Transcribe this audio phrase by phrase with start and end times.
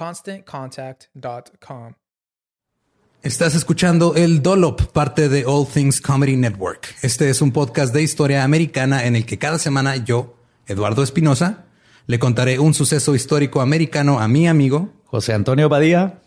[0.00, 1.92] ConstantContact.com.
[3.22, 6.94] Estás escuchando el Dolop, parte de All Things Comedy Network.
[7.02, 11.66] Este es un podcast de historia americana en el que cada semana yo, Eduardo Espinosa,
[12.06, 16.22] le contaré un suceso histórico americano a mi amigo José Antonio Badía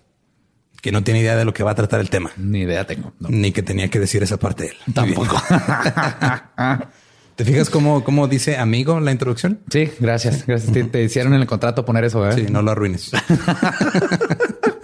[0.83, 2.31] que no tiene idea de lo que va a tratar el tema.
[2.35, 3.13] Ni idea tengo.
[3.19, 4.77] Ni que tenía que decir esa parte de él.
[4.93, 5.41] Tampoco.
[7.35, 9.59] ¿Te fijas cómo, cómo dice amigo la introducción?
[9.69, 10.45] Sí, gracias.
[10.45, 10.71] Gracias.
[10.71, 12.33] Te, te hicieron en el contrato poner eso, ¿eh?
[12.33, 13.11] Sí, no lo arruines.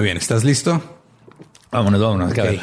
[0.00, 0.82] Muy bien, ¿estás listo?
[1.70, 2.32] Vámonos, vámonos.
[2.32, 2.58] Okay.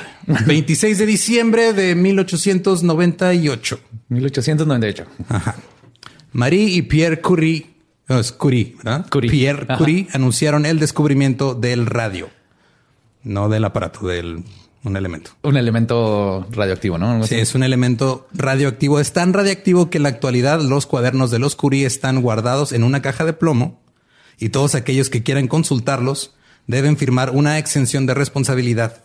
[0.47, 3.79] 26 de diciembre de 1898.
[4.09, 5.05] 1898.
[5.29, 5.55] Ajá.
[6.31, 7.67] Marie y Pierre Curie,
[8.07, 9.05] no, es Curie, ¿verdad?
[9.11, 9.29] Curie.
[9.29, 9.77] Pierre Ajá.
[9.77, 12.31] Curie anunciaron el descubrimiento del radio,
[13.21, 14.43] no del aparato, del
[14.83, 15.29] un elemento.
[15.43, 17.23] Un elemento radioactivo, ¿no?
[17.23, 18.99] Sí, es un elemento radioactivo.
[18.99, 22.83] Es tan radioactivo que en la actualidad los cuadernos de los Curie están guardados en
[22.83, 23.79] una caja de plomo
[24.39, 26.33] y todos aquellos que quieran consultarlos
[26.67, 29.03] deben firmar una exención de responsabilidad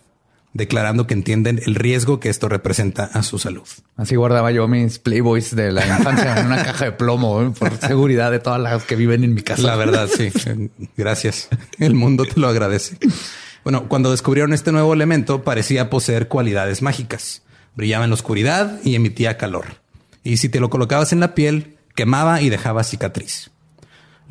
[0.54, 3.66] declarando que entienden el riesgo que esto representa a su salud.
[3.96, 7.52] Así guardaba yo mis Playboys de la infancia en una caja de plomo ¿eh?
[7.58, 9.62] por seguridad de todas las que viven en mi casa.
[9.62, 10.30] La verdad, sí.
[10.96, 11.48] Gracias.
[11.78, 12.98] El mundo te lo agradece.
[13.64, 17.42] Bueno, cuando descubrieron este nuevo elemento, parecía poseer cualidades mágicas.
[17.74, 19.76] Brillaba en la oscuridad y emitía calor.
[20.24, 23.51] Y si te lo colocabas en la piel, quemaba y dejaba cicatriz.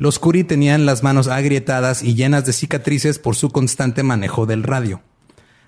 [0.02, 4.64] Los Curie tenían las manos agrietadas y llenas de cicatrices por su constante manejo del
[4.64, 5.00] radio.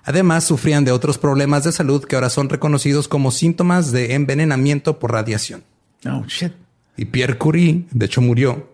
[0.03, 4.99] Además, sufrían de otros problemas de salud que ahora son reconocidos como síntomas de envenenamiento
[4.99, 5.63] por radiación.
[6.05, 6.51] Oh, shit.
[6.97, 8.69] Y Pierre Curie, de hecho, murió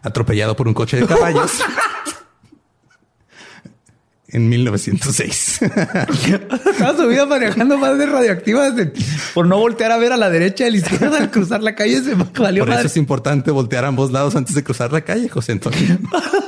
[0.00, 1.50] atropellado por un coche de caballos
[4.28, 5.60] en 1906.
[6.78, 8.92] Toda su vida manejando más de radioactivas de-
[9.34, 11.74] por no voltear a ver a la derecha y a la izquierda al cruzar la
[11.74, 12.02] calle.
[12.02, 15.28] Se valió Por eso es importante voltear a ambos lados antes de cruzar la calle,
[15.28, 15.98] José Antonio.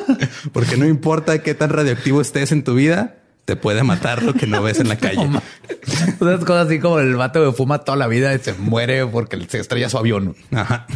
[0.52, 4.46] Porque no importa qué tan radioactivo estés en tu vida, te puede matar lo que
[4.46, 5.26] no ves en la calle.
[6.20, 9.38] Unas cosas así como el vato que fuma toda la vida y se muere porque
[9.48, 10.34] se estrella su avión.
[10.52, 10.86] Ajá.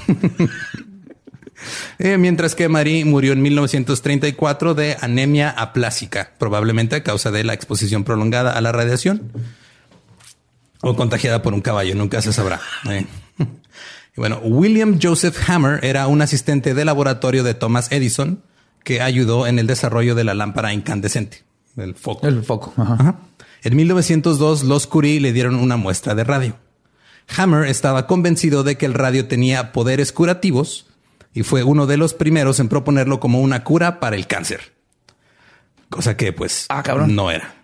[1.98, 7.54] Eh, mientras que Marie murió en 1934 de anemia aplásica, probablemente a causa de la
[7.54, 9.32] exposición prolongada a la radiación.
[10.80, 12.60] O contagiada por un caballo, nunca se sabrá.
[12.90, 13.06] Eh.
[14.14, 18.42] Y bueno, William Joseph Hammer era un asistente de laboratorio de Thomas Edison
[18.84, 21.44] que ayudó en el desarrollo de la lámpara incandescente,
[21.78, 22.26] el foco.
[22.26, 22.74] El foco.
[22.76, 23.20] Ajá.
[23.62, 26.58] En 1902, los Curie le dieron una muestra de radio.
[27.36, 30.86] Hammer estaba convencido de que el radio tenía poderes curativos
[31.34, 34.72] y fue uno de los primeros en proponerlo como una cura para el cáncer.
[35.88, 37.14] Cosa que pues Ah, cabrón.
[37.14, 37.54] no era.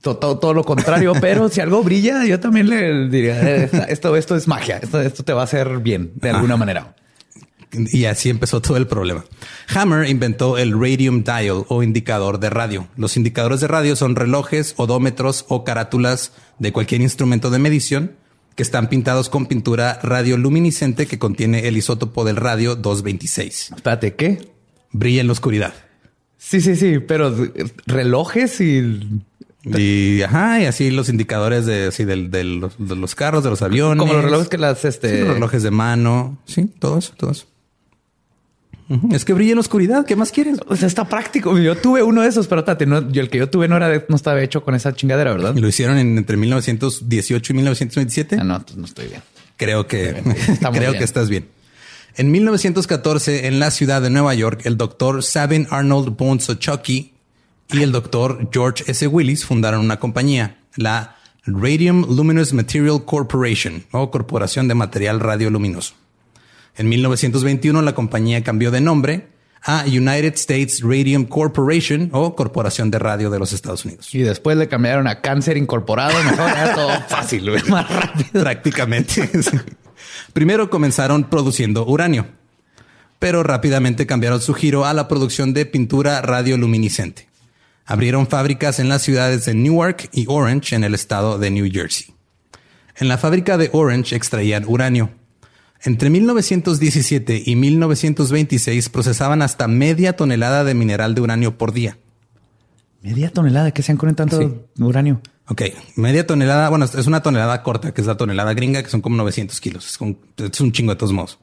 [0.00, 4.14] Todo, todo- todo lo contrario, pero si algo brilla, yo también le diría eh, esto,
[4.16, 4.78] esto es magia.
[4.82, 6.94] Esto, esto te va a hacer bien de alguna manera.
[7.72, 9.24] Y así empezó todo el problema.
[9.74, 12.86] Hammer inventó el radium dial o indicador de radio.
[12.96, 18.12] Los indicadores de radio son relojes, odómetros o carátulas de cualquier instrumento de medición
[18.56, 23.72] que están pintados con pintura radioluminiscente que contiene el isótopo del radio 226.
[23.76, 24.48] Espérate, ¿qué?
[24.92, 25.74] Brilla en la oscuridad.
[26.38, 27.34] Sí, sí, sí, pero
[27.86, 29.22] relojes y
[29.64, 33.50] Y ajá, y así los indicadores de, así del- del- los, de los carros, de
[33.50, 33.98] los aviones.
[33.98, 36.38] como los relojes que las este Sí, los relojes de mano.
[36.46, 37.46] Sí, todo eso, todo eso.
[39.10, 40.06] Es que brilla en la oscuridad.
[40.06, 40.58] ¿Qué más quieres?
[40.68, 41.58] O sea, está práctico.
[41.58, 43.88] Yo tuve uno de esos, pero espérate, no, yo el que yo tuve no era
[43.88, 45.54] de- no estaba hecho con esa chingadera, ¿verdad?
[45.56, 48.36] Y lo hicieron en- entre 1918 y 1927.
[48.40, 49.22] Ah, no, entonces no estoy bien.
[49.56, 50.22] Creo que
[50.60, 50.98] creo bien.
[50.98, 51.48] que estás bien.
[52.16, 57.12] En 1914, en la ciudad de Nueva York, el doctor Sabin Arnold Bonsochocki
[57.72, 59.06] y el doctor George S.
[59.06, 65.94] Willis fundaron una compañía, la Radium Luminous Material Corporation o Corporación de Material Radioluminoso.
[66.76, 69.28] En 1921, la compañía cambió de nombre
[69.62, 74.14] a United States Radium Corporation o Corporación de Radio de los Estados Unidos.
[74.14, 76.22] Y después le cambiaron a cáncer incorporado.
[76.22, 78.42] Mejor era todo fácil, más rápido.
[78.42, 79.26] Prácticamente.
[79.42, 79.58] sí.
[80.32, 82.26] Primero comenzaron produciendo uranio,
[83.18, 87.28] pero rápidamente cambiaron su giro a la producción de pintura radioluminiscente.
[87.86, 92.14] Abrieron fábricas en las ciudades de Newark y Orange en el estado de New Jersey.
[92.96, 95.10] En la fábrica de Orange extraían uranio.
[95.84, 101.98] Entre 1917 y 1926 procesaban hasta media tonelada de mineral de uranio por día.
[103.02, 104.52] Media tonelada que sean con tanto Sí.
[104.82, 105.20] uranio.
[105.48, 105.62] Ok,
[105.94, 109.16] media tonelada, bueno, es una tonelada corta, que es la tonelada gringa, que son como
[109.16, 109.86] 900 kilos.
[109.88, 111.38] Es, un- es un chingo de todos modos.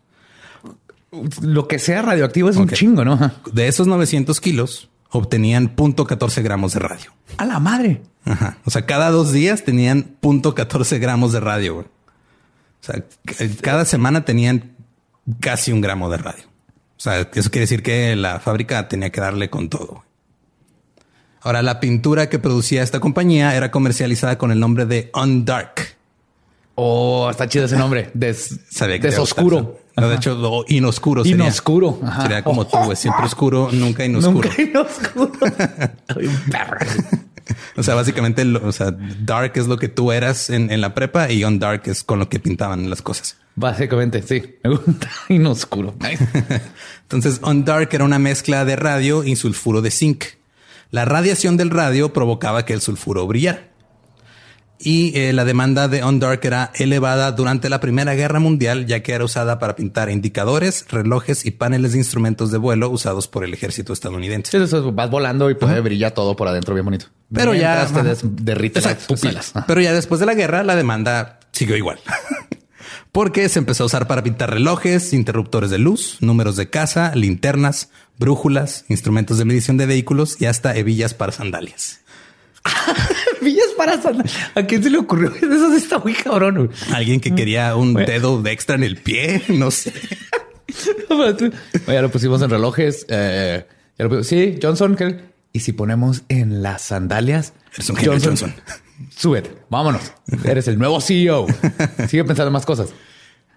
[1.42, 3.32] Lo que sea radioactivo es un chingo, ¿no?
[3.54, 7.12] De esos 900 kilos, obtenían 0.14 gramos de radio.
[7.38, 8.02] A la madre.
[8.26, 8.58] Ajá.
[8.66, 11.76] O sea, cada dos días tenían 0.14 gramos de radio.
[11.76, 11.86] güey.
[12.84, 13.02] O sea,
[13.62, 14.76] cada semana tenían
[15.40, 16.44] casi un gramo de radio.
[16.98, 20.04] O sea, eso quiere decir que la fábrica tenía que darle con todo.
[21.42, 25.96] Ahora, la pintura que producía esta compañía era comercializada con el nombre de Undark.
[26.76, 28.10] Oh, está chido ese nombre.
[28.14, 29.58] Des, Sabía que desoscuro.
[29.60, 29.80] eso.
[29.96, 31.46] No, de hecho, lo inoscuro sería.
[31.46, 32.00] Inoscuro.
[32.04, 32.24] Ajá.
[32.24, 32.98] Sería como tú, güey.
[32.98, 34.50] Siempre oscuro, nunca inoscuro.
[34.50, 35.32] Nunca inoscuro.
[36.14, 36.78] Soy un perro.
[37.78, 40.94] O sea, básicamente, lo- o sea, dark es lo que tú eras en, en la
[40.94, 43.38] prepa y on dark es con lo que pintaban las cosas.
[43.56, 44.56] Básicamente, sí.
[44.64, 45.96] Me gusta inoscuro.
[47.04, 50.24] Entonces, on dark era una mezcla de radio y sulfuro de zinc.
[50.92, 53.68] La radiación del radio provocaba que el sulfuro brillara.
[54.80, 59.02] Y eh, la demanda de on dark era elevada durante la Primera Guerra Mundial, ya
[59.02, 63.46] que era usada para pintar indicadores, relojes y paneles de instrumentos de vuelo usados por
[63.46, 64.52] el ejército estadounidense.
[64.52, 67.06] Sí, eso es, vas volando y puede brillar todo por adentro bien bonito.
[67.34, 69.36] Pero ya te des- derrite las Exacto, pupilas.
[69.38, 69.60] exacto.
[69.60, 69.68] Ajá.
[69.68, 72.00] Pero ya después de la guerra, la demanda siguió igual.
[73.14, 77.90] Porque se empezó a usar para pintar relojes, interruptores de luz, números de casa, linternas,
[78.18, 82.00] brújulas, instrumentos de medición de vehículos y hasta hebillas para sandalias.
[83.86, 84.24] Para.
[84.56, 85.30] ¿A quién se le ocurrió?
[85.36, 86.56] Eso sí está muy cabrón.
[86.68, 86.70] güey.
[86.94, 88.08] Alguien que quería un Bueno.
[88.08, 89.94] dedo de extra en el pie, no sé.
[91.88, 93.06] ya lo pusimos en relojes.
[93.10, 93.66] eh,
[93.98, 94.96] ya lo pusimos- Sí, Johnson.
[94.96, 95.20] ¿qué?
[95.52, 98.54] Y si ponemos en las sandalias, Eres un genio, Johnson.
[99.16, 100.02] Súbete, vámonos.
[100.46, 101.46] Eres el nuevo CEO.
[102.10, 102.90] Sigue pensando más cosas.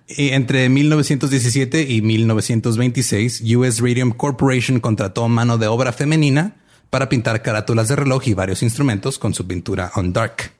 [0.09, 6.56] Y entre 1917 y 1926, US Radium Corporation contrató mano de obra femenina
[6.90, 10.52] para pintar carátulas de reloj y varios instrumentos con su pintura on dark.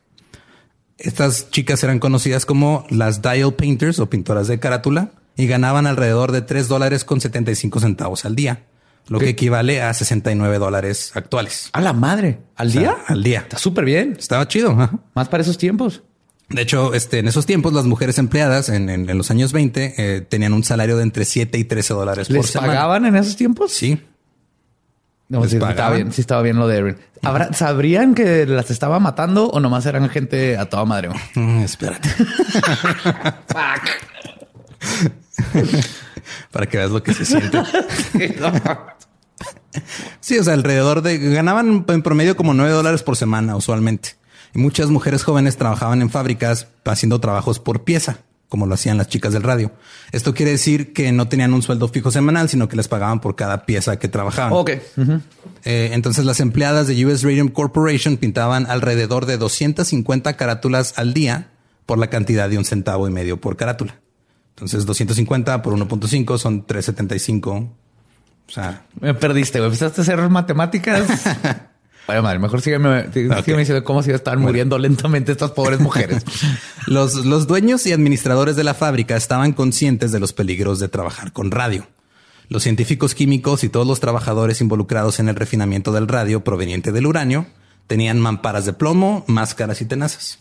[0.99, 6.33] Estas chicas eran conocidas como las dial painters o pintoras de carátula y ganaban alrededor
[6.33, 8.65] de 3 dólares con 75 centavos al día,
[9.09, 11.69] lo que equivale a 69 dólares actuales.
[11.75, 12.39] A la madre.
[12.57, 12.97] ¿Al O sea, día?
[13.07, 13.41] al día.
[13.41, 14.17] Está súper bien.
[14.19, 14.71] Estaba chido.
[14.71, 14.99] ajá.
[15.15, 16.03] Más para esos tiempos.
[16.49, 19.95] De hecho, este, en esos tiempos, las mujeres empleadas en, en- en los años 20
[19.99, 22.73] eh, tenían un salario de entre 7 y 13 dólares por ¿Les semana.
[22.73, 23.73] pagaban en esos tiempos?
[23.73, 24.01] Sí.
[25.29, 26.13] No, ¿Les sí, estaba bien.
[26.13, 26.97] Sí, estaba bien lo de Erin.
[27.23, 31.09] ¿Habrá- ¿Sabrían que las estaba matando o nomás eran gente a toda madre?
[31.35, 32.09] Mm, espérate.
[36.53, 37.63] Para que veas lo que se siente.
[40.21, 44.17] Sí, o sea, alrededor de ganaban en promedio como 9 dólares por semana usualmente.
[44.55, 48.17] Y muchas mujeres jóvenes trabajaban en fábricas haciendo trabajos por pieza,
[48.57, 49.71] como lo hacían las chicas del radio.
[50.13, 53.37] Esto quiere decir que no tenían un sueldo fijo semanal, sino que les pagaban por
[53.37, 54.55] cada pieza que trabajaban.
[54.55, 54.71] Ok.
[55.65, 61.51] Eh, entonces las empleadas de US Radium Corporation pintaban alrededor de 250 carátulas al día
[61.85, 64.01] por la cantidad de un centavo y medio por carátula.
[64.55, 67.53] Entonces 250 por 1.5 son 375.
[68.49, 69.67] O sea, Me perdiste, güey.
[69.67, 71.07] Empezaste a hacer matemáticas.
[72.07, 76.25] Vaya madre, mejor sígueme, sígueme diciendo cómo se estaban muriendo lentamente estas pobres mujeres.
[76.87, 81.33] los, los dueños y administradores de la fábrica estaban conscientes de los peligros de trabajar
[81.33, 81.87] con radio.
[82.49, 87.07] Los científicos químicos y todos los trabajadores involucrados en el refinamiento del radio proveniente del
[87.07, 87.47] uranio
[87.89, 90.39] tenían mamparas de plomo, máscaras y tenazas.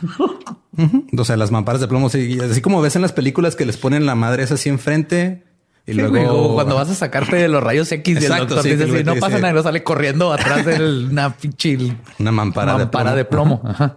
[0.78, 1.06] Ujú.
[1.18, 3.76] O sea, las mamparas de plomo, sí, así como ves en las películas que les
[3.76, 5.47] ponen la madre esa así enfrente
[5.88, 8.54] y Sí, luego güey, cuando vas a sacarte de los rayos X y el Exacto,
[8.56, 11.78] doctor sí, dice el no pasa nada, y no sale corriendo atrás de una pinche
[12.18, 13.56] una mampara, mampara de plomo.
[13.56, 13.74] de plomo.
[13.74, 13.96] Ajá.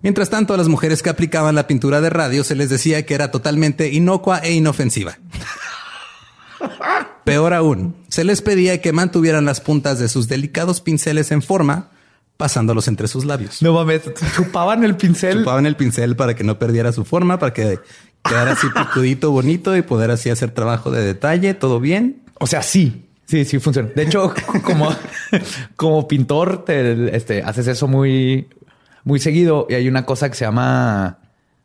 [0.00, 3.14] Mientras tanto, a las mujeres que aplicaban la pintura de radio se les decía que
[3.14, 5.18] era totalmente inocua e inofensiva.
[7.24, 11.88] Peor aún, se les pedía que mantuvieran las puntas de sus delicados pinceles en forma,
[12.36, 13.62] pasándolos entre sus labios.
[13.62, 14.02] No mames,
[14.36, 15.38] chupaban el pincel.
[15.38, 17.78] Chupaban el pincel para que no perdiera su forma, para que
[18.24, 22.22] quedara así picudito, bonito y poder así hacer trabajo de detalle, todo bien.
[22.40, 23.88] O sea, sí, sí, sí funciona.
[23.94, 24.32] De hecho,
[24.64, 24.90] como,
[25.76, 28.48] como pintor, te, este, haces eso muy,
[29.04, 31.18] muy seguido y hay una cosa que se llama.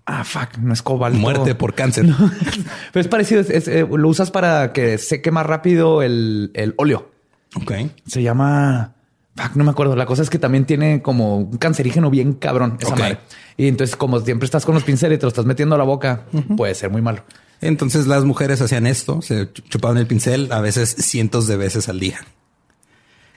[0.06, 1.20] Ah, fuck, no es cobalto.
[1.20, 2.06] Muerte por cáncer.
[2.92, 3.42] Pero es parecido.
[3.42, 7.12] es- es, eh, lo usas para que seque más rápido el, el óleo.
[7.56, 7.72] Ok.
[8.08, 8.96] Se llama.
[9.40, 9.96] Fuck, no me acuerdo.
[9.96, 13.20] La cosa es que también tiene como un cancerígeno bien cabrón esa madre.
[13.58, 15.84] Y entonces, como siempre estás con los pinceles y te lo estás metiendo a la
[15.84, 16.26] boca,
[16.58, 17.24] puede ser muy malo.
[17.62, 22.00] Entonces las mujeres hacían esto, se chupaban el pincel a veces cientos de veces al
[22.00, 22.20] día.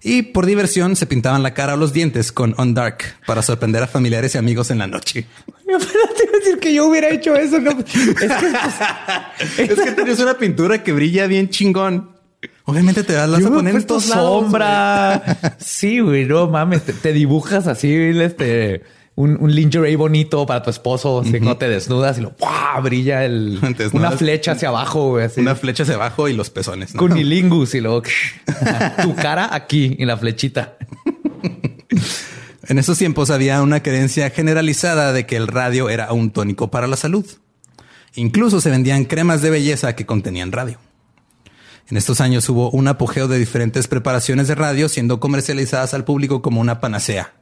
[0.04, 3.84] Y por diversión se pintaban la cara o los dientes con On Dark para sorprender
[3.84, 5.26] a familiares y amigos en la noche.
[5.72, 7.60] A decir que yo hubiera hecho eso.
[7.60, 7.70] No.
[7.70, 12.11] Es que Es que tienes una pintura que brilla bien chingón.
[12.64, 15.56] Obviamente te vas las a poner en todos lados, sombra.
[15.58, 16.84] sí, güey, no mames.
[16.84, 18.82] Te, te dibujas así, este,
[19.14, 21.20] un, un lingerie bonito para tu esposo.
[21.20, 22.34] Así no te desnudas y lo
[22.82, 23.94] brilla el, desnudas.
[23.94, 25.26] una flecha hacia abajo, güey.
[25.26, 25.40] Así.
[25.40, 26.94] Una flecha hacia abajo y los pezones.
[26.94, 27.00] ¿no?
[27.00, 28.02] cunilingus y luego
[29.02, 30.76] tu cara aquí y la flechita.
[32.68, 36.86] En esos tiempos había una creencia generalizada de que el radio era un tónico para
[36.86, 37.26] la salud.
[38.14, 40.78] Incluso se vendían cremas de belleza que contenían radio.
[41.90, 46.42] En estos años hubo un apogeo de diferentes preparaciones de radio siendo comercializadas al público
[46.42, 47.34] como una panacea,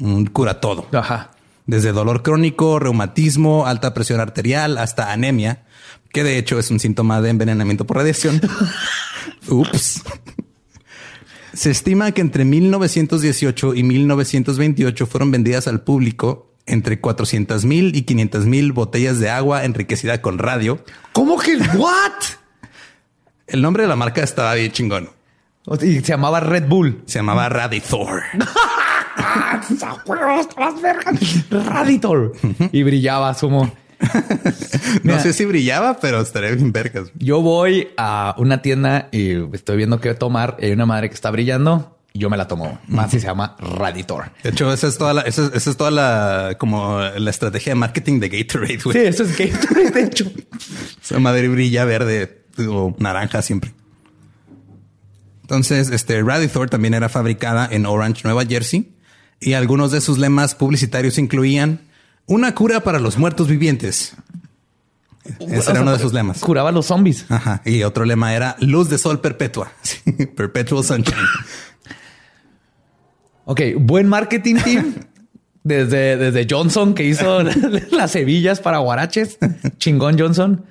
[0.00, 0.86] un cura todo.
[0.92, 1.32] Ajá.
[1.66, 5.64] Desde dolor crónico, reumatismo, alta presión arterial hasta anemia,
[6.12, 8.40] que de hecho es un síntoma de envenenamiento por radiación.
[9.48, 10.02] Ups.
[11.52, 18.02] Se estima que entre 1918 y 1928 fueron vendidas al público entre 400 mil y
[18.02, 20.84] 500 mil botellas de agua enriquecida con radio.
[21.12, 22.12] ¿Cómo que what?
[23.46, 25.10] El nombre de la marca estaba bien chingón.
[25.82, 27.02] Y se llamaba Red Bull.
[27.06, 28.22] Se llamaba Radithor.
[31.50, 32.32] Raditor.
[32.72, 33.72] Y brillaba, sumo.
[33.98, 34.08] No
[35.02, 35.20] Mira.
[35.20, 37.10] sé si brillaba, pero estaría bien vergas.
[37.18, 40.56] Yo voy a una tienda y estoy viendo qué tomar.
[40.60, 42.78] y Hay una madre que está brillando y yo me la tomo.
[42.88, 44.30] Más si se llama Raditor.
[44.42, 47.76] De hecho, esa es toda la, esa, esa es toda la, como la estrategia de
[47.76, 48.80] marketing de Gatorade.
[48.80, 50.30] Sí, eso es Gatorade, de hecho.
[51.02, 52.44] Esa madre brilla verde
[52.98, 53.72] naranja siempre.
[55.42, 58.92] Entonces, este Radithor también era fabricada en Orange, Nueva Jersey,
[59.40, 61.82] y algunos de sus lemas publicitarios incluían
[62.26, 64.16] una cura para los muertos vivientes.
[65.38, 66.40] Ese era uno de sus lemas.
[66.40, 67.26] Curaba a los zombies.
[67.28, 67.62] Ajá.
[67.64, 69.70] Y otro lema era luz de sol perpetua.
[70.36, 71.16] Perpetual sunshine.
[73.44, 74.94] Ok, buen marketing team.
[75.62, 77.42] Desde, desde Johnson que hizo
[77.90, 79.38] las hebillas para guaraches.
[79.78, 80.64] Chingón Johnson.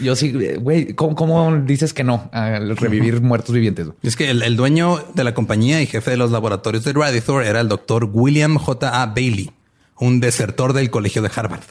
[0.00, 3.88] Yo sí, güey, ¿cómo, cómo dices que no al revivir muertos vivientes?
[4.02, 7.44] Es que el, el dueño de la compañía y jefe de los laboratorios de Radithor
[7.44, 9.02] era el doctor William J.
[9.02, 9.06] A.
[9.06, 9.50] Bailey,
[9.98, 11.64] un desertor del colegio de Harvard,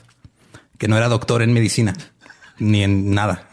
[0.78, 1.94] que no era doctor en medicina
[2.60, 3.48] ni en nada.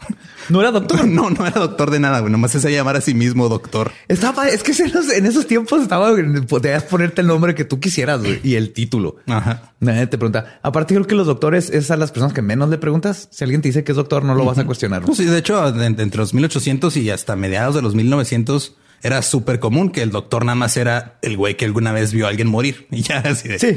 [0.49, 1.07] No era doctor.
[1.13, 2.31] No, no era doctor de nada, güey.
[2.31, 3.91] Nomás se llamar a sí mismo doctor.
[4.07, 6.11] Estaba, es que en esos, tiempos estaba,
[6.47, 9.17] podías ponerte el nombre que tú quisieras güey, y el título.
[9.27, 9.73] Ajá.
[9.79, 10.59] Nadie te pregunta.
[10.63, 13.27] Aparte, creo que los doctores es a las personas que menos le preguntas.
[13.31, 15.03] Si alguien te dice que es doctor, no lo vas a cuestionar.
[15.03, 19.59] Pues sí, de hecho, entre los 1800 y hasta mediados de los 1900 era súper
[19.59, 22.47] común que el doctor nada más era el güey que alguna vez vio a alguien
[22.47, 23.75] morir y ya así de Sí,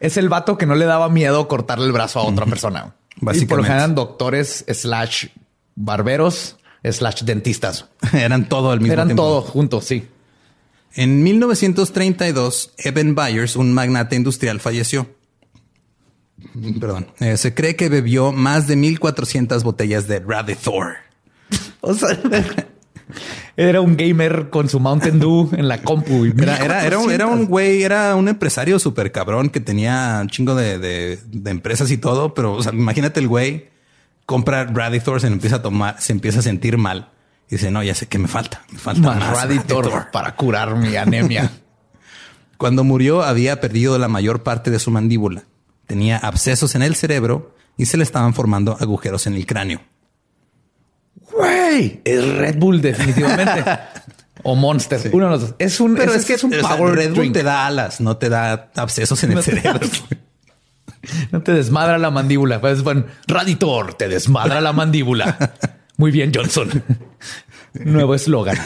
[0.00, 2.94] es el vato que no le daba miedo cortarle el brazo a otra persona.
[3.16, 3.62] Y por lo Básicamente.
[3.64, 5.26] general eran doctores slash
[5.74, 7.86] barberos slash dentistas.
[8.12, 9.22] eran todo al mismo Eran tiempo.
[9.22, 10.08] todos juntos, sí.
[10.94, 15.08] En 1932, Eben Byers, un magnate industrial, falleció.
[16.80, 17.06] Perdón.
[17.20, 20.96] Eh, se cree que bebió más de 1400 botellas de Radithor.
[21.84, 22.16] O sea,
[23.56, 26.26] era un gamer con su Mountain Dew en la compu.
[26.26, 27.40] y Era, era, era, un, era 1400.
[27.40, 31.90] un güey, era un empresario súper cabrón que tenía un chingo de, de- de empresas
[31.90, 33.70] y todo, pero o sea, imagínate el güey
[34.26, 37.10] compra Radithor, se empieza a tomar, se empieza a sentir mal
[37.48, 40.10] y dice, no, ya sé que me falta, me falta más, Más Raditor Radithor".
[40.10, 41.50] para curar mi anemia.
[42.56, 45.42] Cuando murió había perdido la mayor parte de su mandíbula.
[45.86, 49.80] Tenía abscesos en el cerebro y se le estaban formando agujeros en el cráneo.
[51.36, 53.64] Güey, es Red Bull definitivamente.
[54.42, 55.10] o Monster.
[55.12, 55.54] Uno de los dos.
[55.58, 57.34] Es un, Pero es que es un o sea, power Red Bull drink.
[57.34, 59.80] te da alas, no te da abscesos en el No da- cerebro.
[61.32, 62.60] No te desmadra la mandíbula.
[62.60, 65.52] Pues bueno, Raditor te desmadra la mandíbula.
[65.96, 66.80] Muy bien, Johnson.
[67.74, 68.56] Nuevo eslogan.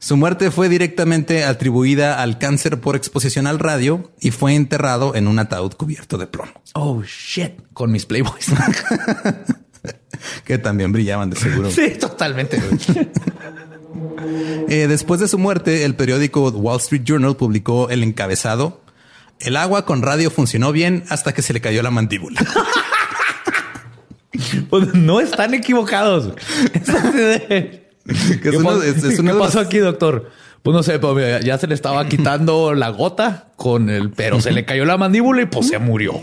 [0.00, 5.28] Su muerte fue directamente atribuida al cáncer por exposición al radio y fue enterrado en
[5.28, 7.52] un ataúd cubierto de plomo, Oh shit.
[7.72, 8.46] Con mis Playboys.
[10.44, 11.70] que también brillaban de seguro.
[11.70, 12.60] sí, totalmente.
[14.68, 18.80] Eh, después de su muerte, el periódico Wall Street Journal publicó el encabezado
[19.38, 22.40] El agua con radio funcionó bien hasta que se le cayó la mandíbula.
[24.68, 26.34] Pues no están equivocados.
[26.72, 30.30] ¿Qué, uno- es- los- pasó aquí, doctor?
[30.62, 34.40] Pues no sé, pero mira, ya se le estaba quitando la gota con el, pero
[34.40, 36.18] se le cayó la mandíbula y pues se murió.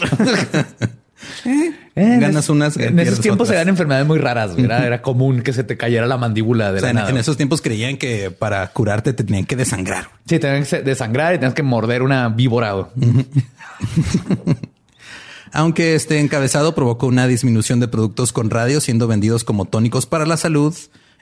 [1.45, 3.59] Eh, en Ganas es- unas, En esos tiempos otras.
[3.61, 4.57] dan enfermedades muy raras.
[4.57, 7.09] Era, era común que se te cayera la mandíbula de O sea, la en, nada.
[7.09, 10.09] en esos tiempos creían que para curarte te tenían que desangrar.
[10.27, 12.89] Sí, tenías que desangrar y tenías que morder una víbora.
[15.53, 20.25] Aunque este encabezado provocó una disminución de productos con radio siendo vendidos como tónicos para
[20.25, 20.73] la salud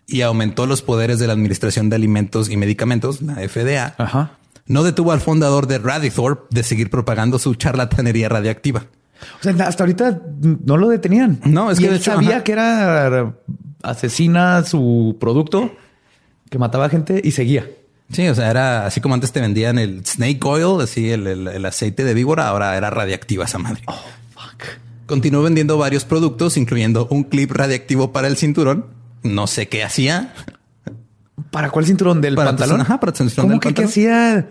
[0.06, 4.38] y aumentó los poderes de la Administración de Alimentos y Medicamentos, la FDA, Ajá.
[4.68, 8.86] no detuvo al fundador de Radithor de seguir propagando su charlatanería radiactiva.
[9.40, 11.40] O sea, hasta ahorita no lo detenían.
[11.46, 12.44] No, es Y que él de hecho, sabía ajá.
[12.44, 13.34] que era
[13.84, 15.72] asesina su producto,
[16.50, 17.68] que mataba gente y seguía.
[18.12, 21.48] Sí, o sea, era así como antes te vendían el snake oil, así el, el-
[21.48, 23.82] el aceite de víbora, ahora era radiactiva esa madre.
[23.86, 24.64] Fuck.
[25.06, 28.86] Continuó vendiendo varios productos, incluyendo un clip radiactivo para el cinturón.
[29.24, 30.34] No sé qué hacía.
[31.52, 32.82] ¿Para cuál cinturón del Para tu- pantalón?
[32.82, 34.50] ajá, para tu cinturón ¿Cómo del que qué hacía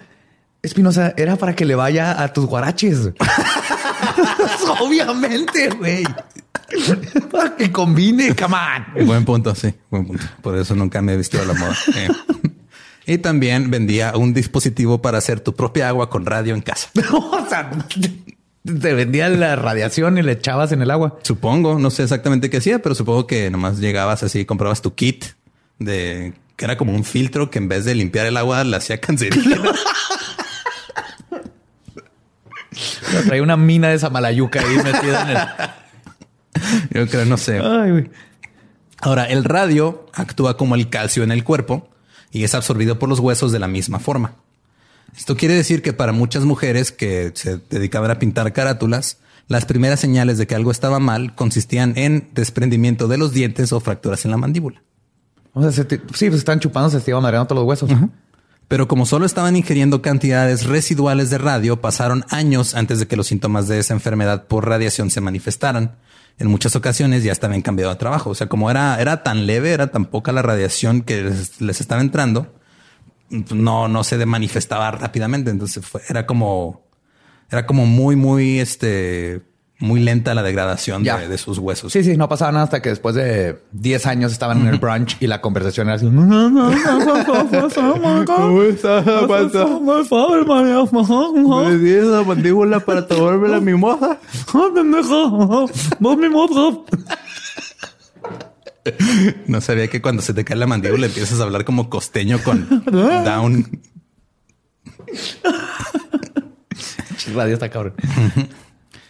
[0.62, 1.14] Espinosa?
[1.16, 3.10] Era para que le vaya a tus guaraches.
[4.80, 6.04] Obviamente, güey.
[7.30, 9.06] para que combine, come on.
[9.06, 10.24] Buen punto, sí, buen punto.
[10.42, 11.76] Por eso nunca me he vestido a la moda.
[11.94, 12.08] Eh.
[13.06, 16.90] Y también vendía un dispositivo para hacer tu propia agua con radio en casa.
[17.12, 17.70] o sea,
[18.64, 21.18] te vendía la radiación y le echabas en el agua.
[21.22, 25.24] Supongo, no sé exactamente qué hacía, pero supongo que nomás llegabas así, comprabas tu kit
[25.78, 29.00] de que era como un filtro que en vez de limpiar el agua la hacía
[29.00, 29.72] cancerígena.
[33.26, 37.04] Traía una mina de Samalayuca ahí metida en el.
[37.04, 37.60] Yo creo, no sé.
[37.60, 38.10] Ay, güey.
[39.00, 41.88] Ahora, el radio actúa como el calcio en el cuerpo
[42.32, 44.34] y es absorbido por los huesos de la misma forma.
[45.16, 50.00] Esto quiere decir que para muchas mujeres que se dedicaban a pintar carátulas, las primeras
[50.00, 54.30] señales de que algo estaba mal consistían en desprendimiento de los dientes o fracturas en
[54.32, 54.82] la mandíbula.
[55.54, 57.90] O sea, se te- sí, pues están chupando, se estaban mareando todos los huesos.
[58.68, 63.26] Pero como solo estaban ingiriendo cantidades residuales de radio, pasaron años antes de que los
[63.26, 65.96] síntomas de esa enfermedad por radiación se manifestaran.
[66.38, 68.30] En muchas ocasiones ya estaban cambiado de trabajo.
[68.30, 71.80] O sea, como era, era tan leve, era tan poca la radiación que les, les
[71.80, 72.54] estaba entrando,
[73.30, 75.50] no, no se manifestaba rápidamente.
[75.50, 76.86] Entonces fue, era como,
[77.50, 79.47] era como muy, muy, este,
[79.80, 81.92] muy lenta la degradación de, de sus huesos.
[81.92, 85.16] Sí, sí, no pasaba nada hasta que después de 10 años estaban en el brunch
[85.20, 86.06] y la conversación era así.
[88.26, 89.06] ¿Cómo estás?
[92.04, 94.18] la mandíbula para tomarme la mimosa.
[99.46, 102.82] No sabía que cuando se te cae la mandíbula empiezas a hablar como costeño con
[102.86, 103.80] down.
[107.34, 107.94] Radio está cabrón.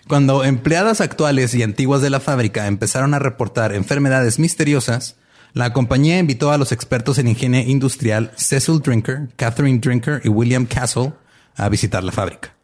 [0.08, 5.16] Cuando empleadas actuales y antiguas de la fábrica empezaron a reportar enfermedades misteriosas,
[5.52, 10.64] la compañía invitó a los expertos en higiene industrial Cecil Drinker, Catherine Drinker y William
[10.64, 11.12] Castle
[11.56, 12.54] a visitar la fábrica.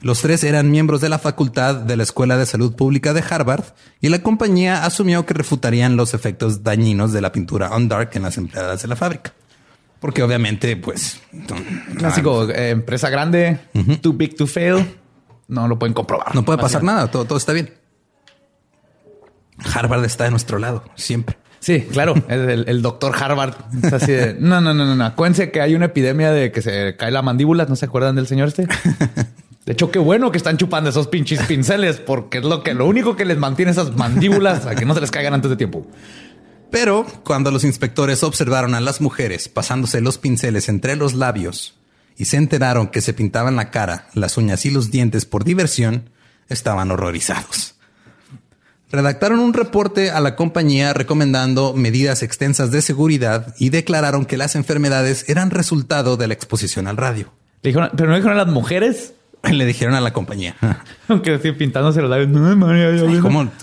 [0.00, 3.64] Los tres eran miembros de la facultad de la Escuela de Salud Pública de Harvard
[4.00, 8.22] y la compañía asumió que refutarían los efectos dañinos de la pintura on dark en
[8.22, 9.34] las empleadas de la fábrica.
[10.00, 11.20] Porque obviamente, pues...
[11.98, 13.58] Clásico, eh, empresa grande,
[14.00, 14.86] too big to fail.
[15.50, 16.34] No lo pueden comprobar.
[16.34, 17.74] No puede pasar nada, todo, todo está bien.
[19.74, 21.36] Harvard está de nuestro lado, siempre.
[21.58, 22.14] Sí, claro.
[22.28, 23.54] El, el doctor Harvard.
[23.82, 25.04] Es así de, no, no, no, no, no.
[25.04, 27.66] Acuérdense que hay una epidemia de que se cae la mandíbula.
[27.66, 28.66] ¿No se acuerdan del señor este?
[29.66, 32.86] De hecho, qué bueno que están chupando esos pinches pinceles porque es lo que, lo
[32.86, 35.86] único que les mantiene esas mandíbulas a que no se les caigan antes de tiempo.
[36.70, 41.79] Pero cuando los inspectores observaron a las mujeres pasándose los pinceles entre los labios
[42.20, 46.10] y se enteraron que se pintaban la cara, las uñas y los dientes por diversión,
[46.50, 47.76] estaban horrorizados.
[48.92, 54.54] Redactaron un reporte a la compañía recomendando medidas extensas de seguridad y declararon que las
[54.54, 57.32] enfermedades eran resultado de la exposición al radio.
[57.62, 59.14] Dijeron, pero no dijeron a las mujeres.
[59.50, 60.56] Le dijeron a la compañía.
[61.08, 62.28] Aunque así pintándose los labios.
[62.28, 62.42] No,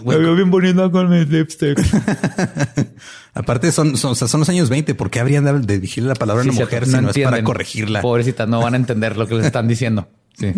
[0.03, 1.79] veo bien bonita con mi lipstick.
[3.33, 4.95] Aparte son, son, o sea, son los años 20.
[4.95, 7.43] ¿Por qué habrían de dirigir la palabra a Sí, una mujer si no, es para
[7.43, 8.01] corregirla?
[8.01, 10.07] Pobrecitas, no van a entender lo que les están diciendo.
[10.37, 10.53] Sí.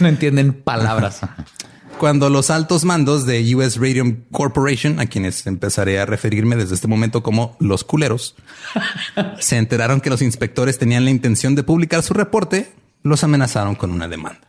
[0.00, 1.20] No entienden palabras.
[1.98, 6.86] Cuando los altos mandos de US Radium Corporation, a quienes empezaré a referirme desde este
[6.86, 8.36] momento como los culeros,
[9.40, 12.72] se enteraron que los inspectores tenían la intención de publicar su reporte,
[13.02, 14.48] los amenazaron con una demanda,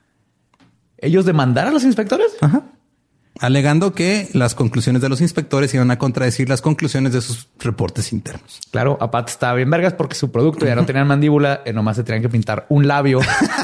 [0.97, 2.27] ¿Ellos demandaron a los inspectores?
[3.39, 8.11] alegando que las conclusiones de los inspectores iban a contradecir las conclusiones de sus reportes
[8.11, 8.59] internos.
[8.71, 12.03] Claro, aparte estaba bien vergas porque su producto ya no tenía mandíbula, eh, nomás se
[12.03, 13.21] tenían que pintar un labio,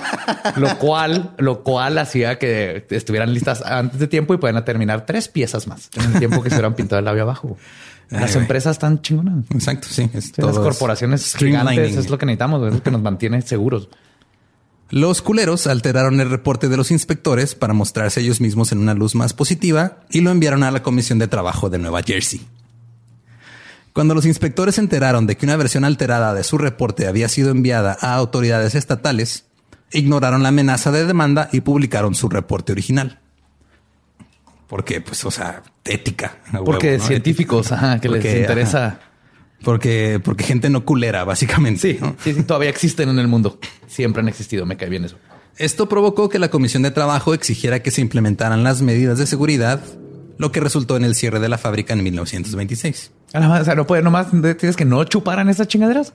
[0.55, 5.27] lo cual, lo cual hacía que estuvieran listas antes de tiempo y puedan terminar tres
[5.27, 7.57] piezas más en el tiempo que se hubieran pintado el labio abajo.
[8.09, 9.45] Las empresas están chingonas.
[9.49, 10.09] Exacto, sí.
[10.13, 13.41] Es Sí, las es corporaciones gigantes es lo que necesitamos, es lo que nos mantiene
[13.41, 13.89] seguros.
[14.89, 19.15] Los culeros alteraron el reporte de los inspectores para mostrarse ellos mismos en una luz
[19.15, 22.41] más positiva y lo enviaron a la Comisión de Trabajo de Nueva Jersey.
[23.93, 27.49] Cuando los inspectores se enteraron de que una versión alterada de su reporte había sido
[27.49, 29.45] enviada a autoridades estatales,
[29.91, 33.19] ignoraron la amenaza de demanda y publicaron su reporte original.
[34.67, 36.39] Porque, pues, o sea, ética.
[36.51, 37.05] huevo, Porque ¿no?
[37.05, 38.85] científicos, ajá, que les interesa.
[38.87, 38.99] ajá.
[39.65, 41.81] Porque, porque gente no culera, básicamente.
[41.93, 42.15] Sí, ¿no?
[42.23, 43.57] sí, sí, todavía existen en el mundo.
[43.87, 44.65] Siempre han existido.
[44.67, 45.17] Me cae bien eso.
[45.57, 49.81] Esto provocó que la Comisión de Trabajo exigiera que se implementaran las medidas de seguridad,
[50.37, 53.11] lo que resultó en el cierre de la fábrica en 1926.
[53.33, 56.13] A la madre, O sea, no puede nomás tienes que no chuparan esas chingaderas.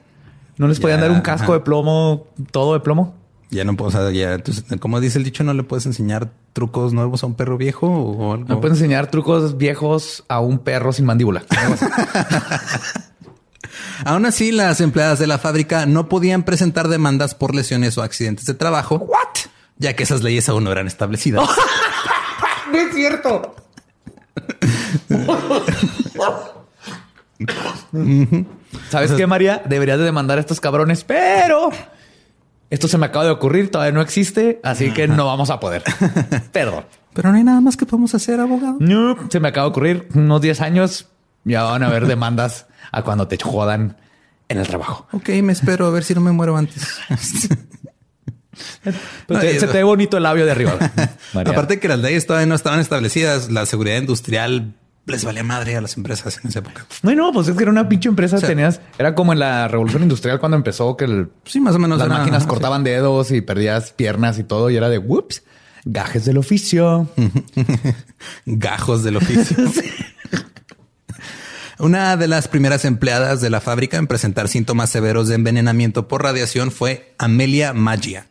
[0.57, 1.55] No les Ya, podían dar un casco ajá.
[1.55, 3.15] de plomo, todo de plomo.
[3.51, 4.39] Ya no puedo, o sea, ya,
[4.79, 8.35] como dice el dicho, no le puedes enseñar trucos nuevos a un perro viejo o
[8.35, 8.45] algo.
[8.47, 11.43] No puedes enseñar trucos viejos a un perro sin mandíbula.
[14.05, 18.47] Aún así, las empleadas de la fábrica no podían presentar demandas por lesiones o accidentes
[18.47, 18.97] de trabajo.
[18.97, 19.51] What?
[19.77, 21.49] Ya que esas leyes aún no eran establecidas.
[22.73, 23.55] no es cierto.
[28.91, 29.63] ¿Sabes qué, María?
[29.65, 31.71] Deberías de demandar a estos cabrones, pero
[32.71, 35.83] esto se me acaba de ocurrir, todavía no existe, así que no vamos a poder.
[36.53, 36.85] Perdón.
[37.13, 38.77] Pero no hay nada más que podemos hacer, abogado.
[38.79, 41.09] No, se me acaba de ocurrir unos 10 años.
[41.45, 43.97] Ya van a haber demandas a cuando te jodan
[44.49, 45.07] en el trabajo.
[45.13, 46.83] Ok, me espero a ver si no me muero antes.
[49.29, 50.77] No, se te ve bonito el labio de arriba.
[51.35, 54.75] Aparte que las leyes todavía no estaban establecidas, la seguridad industrial
[55.07, 56.85] les valía madre a las empresas en esa época.
[57.03, 58.39] No, no, pues es que era una pinche empresa.
[58.39, 61.79] sea- tenías, era como en la revolución industrial cuando empezó que el- Sí, más o
[61.79, 61.99] menos.
[61.99, 64.69] las era- máquinas ajá, cortaban dedos y perdías piernas y todo.
[64.69, 65.43] Y era de whoops,
[65.87, 67.09] gajes del oficio.
[68.45, 69.57] Gajos del oficio.
[71.81, 76.23] Una de las primeras empleadas de la fábrica en presentar síntomas severos de envenenamiento por
[76.23, 78.27] radiación fue Amelia Maggia.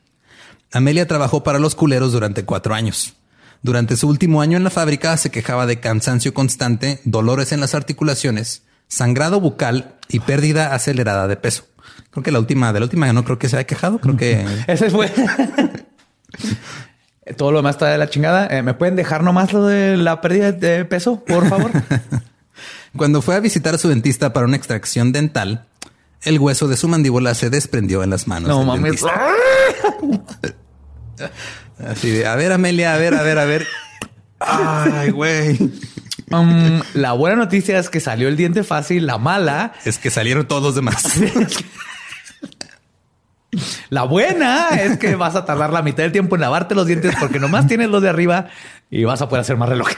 [0.72, 3.16] Amelia trabajó para los culeros durante cuatro años.
[3.64, 7.74] Durante su último año en la fábrica se quejaba de cansancio constante, dolores en las
[7.74, 11.66] articulaciones, sangrado bucal y pérdida acelerada de peso.
[12.12, 13.98] Creo que la última, de la última no creo que se haya quejado.
[13.98, 15.12] Creo que Ese fue.
[17.36, 18.46] Todo lo demás está de la chingada.
[18.46, 21.72] Eh, ¿Me pueden dejar nomás lo de la pérdida de peso, por favor?
[22.96, 25.66] Cuando fue a visitar a su dentista para una extracción dental,
[26.24, 28.50] el hueso de su mandíbula se desprendió en las manos.
[28.50, 28.84] no del mames.
[29.02, 29.14] dentista.
[31.88, 33.68] Así de, a ver, Amelia, a ver, a ver, a ver.
[34.40, 35.58] Ay, güey.
[36.32, 39.06] Um, la buena noticia es que salió el diente fácil.
[39.08, 41.04] La mala Es que salieron todos los demás.
[43.90, 47.16] La buena es que vas a tardar la mitad del tiempo en lavarte los dientes
[47.20, 48.50] porque nomás tienes los de arriba
[48.92, 49.98] y vas a poder hacer más relojes.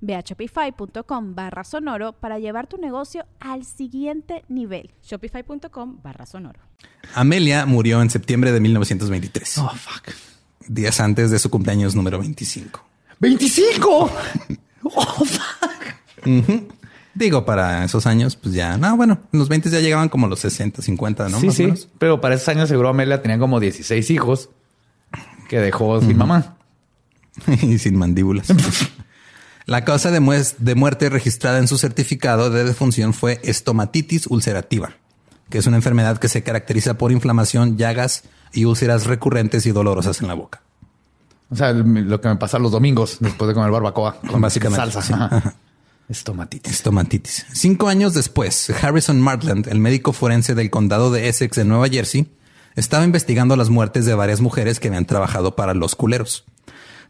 [0.00, 4.90] Ve a shopify.com barra sonoro para llevar tu negocio al siguiente nivel.
[5.02, 6.60] Shopify.com barra sonoro.
[7.14, 9.58] Amelia murió en septiembre de 1923.
[9.58, 10.08] Oh, fuck.
[10.68, 12.80] Días antes de su cumpleaños número 25.
[13.20, 14.10] ¡25!
[14.84, 16.74] ¡Oh, fuck!
[17.14, 20.40] Digo, para esos años, pues ya, no, bueno, en los 20 ya llegaban como los
[20.40, 21.40] 60, 50, ¿no?
[21.40, 21.62] Sí, Más o sí.
[21.64, 21.88] menos.
[21.98, 24.48] Pero para esos años seguro Amelia tenía como 16 hijos
[25.48, 26.56] que dejó sin mamá.
[27.62, 28.48] y sin mandíbulas.
[29.70, 30.18] La causa de,
[30.74, 34.96] muerte registrada en su certificado de defunción fue estomatitis ulcerativa,
[35.48, 40.22] que es una enfermedad que se caracteriza por inflamación, llagas y úlceras recurrentes y dolorosas
[40.22, 40.60] en la boca.
[41.50, 45.02] O sea, lo que me pasa los domingos después de comer barbacoa con Básicamente, salsa.
[45.02, 45.12] sí.
[45.12, 45.36] Ajá.
[45.36, 45.54] Ajá.
[46.08, 46.72] Estomatitis.
[46.72, 47.46] Estomatitis.
[47.52, 52.28] Cinco años después, Harrison Martland, el médico forense del condado de Essex en Nueva Jersey,
[52.74, 56.44] estaba investigando las muertes de varias mujeres que habían trabajado para los culeros.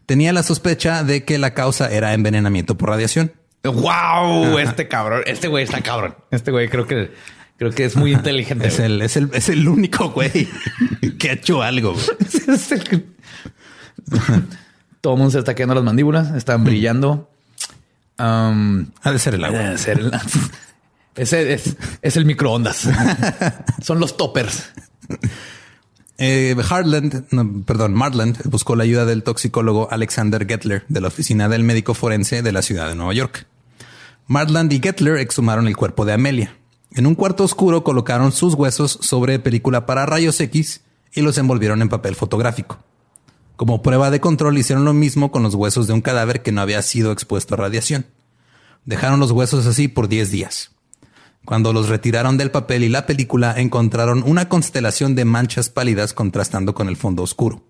[0.05, 3.31] Tenía la sospecha de que la causa era envenenamiento por radiación.
[3.63, 6.15] Wow, este cabrón, este güey está cabrón.
[6.31, 7.11] Este güey creo que
[7.57, 8.67] creo que es muy inteligente.
[8.67, 10.49] Es el, es el, es el único güey
[11.19, 11.93] que ha hecho algo.
[11.93, 12.05] güey.
[12.47, 13.05] Es el que-
[14.99, 17.29] Todo el mundo se está quedando las mandíbulas, están brillando.
[18.19, 19.59] Um, Ha de ser el agua.
[19.59, 20.11] debe ser el-
[21.15, 22.89] ese es, es el microondas.
[23.81, 24.71] Son los toppers.
[26.23, 26.55] Eh,
[27.65, 32.43] perdón, Martland buscó la ayuda del toxicólogo Alexander Gettler de la oficina del médico forense
[32.43, 33.47] de la ciudad de Nueva York.
[34.27, 36.55] Martland y Gettler exhumaron el cuerpo de Amelia.
[36.91, 40.81] En un cuarto oscuro colocaron sus huesos sobre película para rayos X
[41.11, 42.77] y los envolvieron en papel fotográfico.
[43.55, 46.61] Como prueba de control hicieron lo mismo con los huesos de un cadáver que no
[46.61, 48.05] había sido expuesto a radiación.
[48.85, 50.71] Dejaron los huesos así por 10 días.
[51.45, 56.73] Cuando los retiraron del papel y la película, encontraron una constelación de manchas pálidas contrastando
[56.75, 57.63] con el fondo oscuro,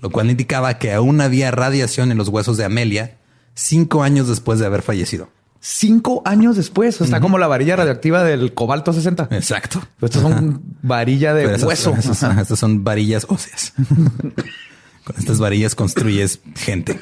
[0.00, 3.18] lo cual indicaba que aún había radiación en los huesos de Amelia
[3.54, 5.28] cinco años después de haber fallecido.
[5.60, 9.28] Cinco años después, está como la varilla radioactiva del cobalto 60.
[9.30, 9.80] Exacto.
[9.98, 11.94] Pero estos son varilla de esas- hueso.
[11.96, 13.72] esas- estas son varillas óseas.
[15.04, 17.00] con estas varillas construyes gente.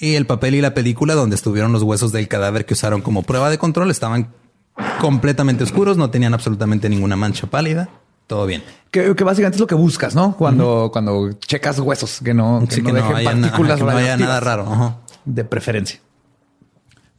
[0.00, 3.22] Y el papel y la película donde estuvieron los huesos del cadáver que usaron como
[3.22, 4.28] prueba de control estaban
[5.00, 7.88] completamente oscuros, no tenían absolutamente ninguna mancha pálida.
[8.26, 8.62] Todo bien.
[8.90, 10.36] Que, que básicamente es lo que buscas, ¿no?
[10.36, 13.90] Cuando, cuando checas huesos, que no, que Sí, no que no dejen haya, que no
[13.90, 14.70] haya nada raro.
[14.70, 14.96] Ajá.
[15.24, 16.00] De preferencia.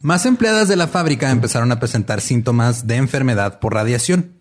[0.00, 4.32] Más empleadas de la fábrica empezaron a presentar síntomas de enfermedad por radiación,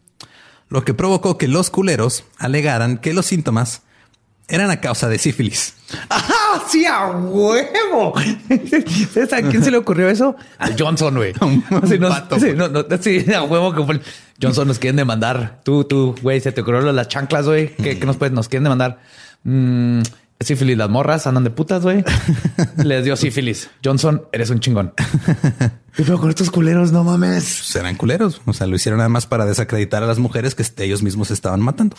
[0.68, 3.84] lo que provocó que los culeros alegaran que los síntomas
[4.48, 5.74] eran a causa de sífilis.
[6.10, 8.14] ¡Ah, sí, a huevo!
[9.14, 10.36] ¿Sabes a quién se le ocurrió eso?
[10.58, 11.34] Al Johnson, güey.
[11.88, 14.00] Sí, no, sí, no, no, sí, a huevo que fue
[14.42, 15.62] Johnson nos quieren demandar.
[15.64, 17.76] Tú, tú, güey, se te ocurrió las chanclas, güey.
[17.76, 18.34] ¿Qué, qué nos puedes?
[18.34, 19.00] Nos quieren demandar.
[19.44, 20.02] Mm,
[20.40, 22.04] sífilis, las morras andan de putas, güey.
[22.78, 23.70] Les dio sífilis.
[23.84, 24.94] Johnson, eres un chingón.
[25.98, 27.44] Y pero con estos culeros, no mames.
[27.60, 28.42] Pues eran culeros.
[28.46, 31.96] O sea, lo hicieron además para desacreditar a las mujeres que ellos mismos estaban matando.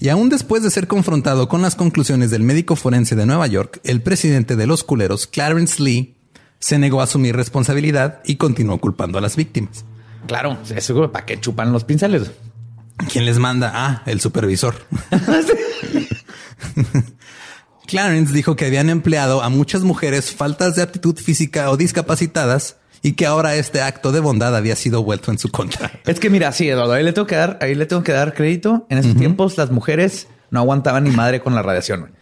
[0.00, 3.80] Y aún después de ser confrontado con las conclusiones del médico forense de Nueva York,
[3.84, 6.16] el presidente de los culeros, Clarence Lee,
[6.58, 9.84] se negó a asumir responsabilidad y continuó culpando a las víctimas.
[10.26, 12.30] Claro, eso para qué chupan los pinceles.
[13.12, 13.72] ¿Quién les manda?
[13.74, 14.74] Ah, el supervisor.
[17.86, 23.12] Clarence dijo que habían empleado a muchas mujeres faltas de aptitud física o discapacitadas y
[23.12, 25.90] que ahora este acto de bondad había sido vuelto en su contra.
[26.06, 28.34] Es que mira, sí, Eduardo, ahí le tengo que dar, ahí le tengo que dar
[28.34, 28.86] crédito.
[28.90, 32.12] En esos tiempos las mujeres no aguantaban ni madre con la radiación.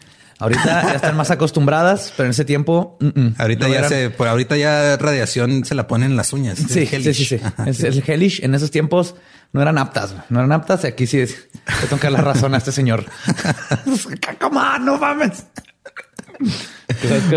[0.40, 3.90] Ahorita ya están más acostumbradas, pero en ese tiempo mm, mm, Ahorita no ya eran-
[3.90, 6.58] se, por ahorita ya radiación se la ponen en las uñas.
[6.58, 7.40] Sí, sí, sí, sí.
[7.42, 7.86] Ajá, Es, sí.
[7.88, 9.16] el hellish en esos tiempos
[9.52, 10.84] no eran aptas, no eran aptas.
[10.84, 11.48] Y aquí sí es,
[11.80, 13.04] le tengo que dar la razón a este señor.
[14.40, 15.44] Come on, no mames.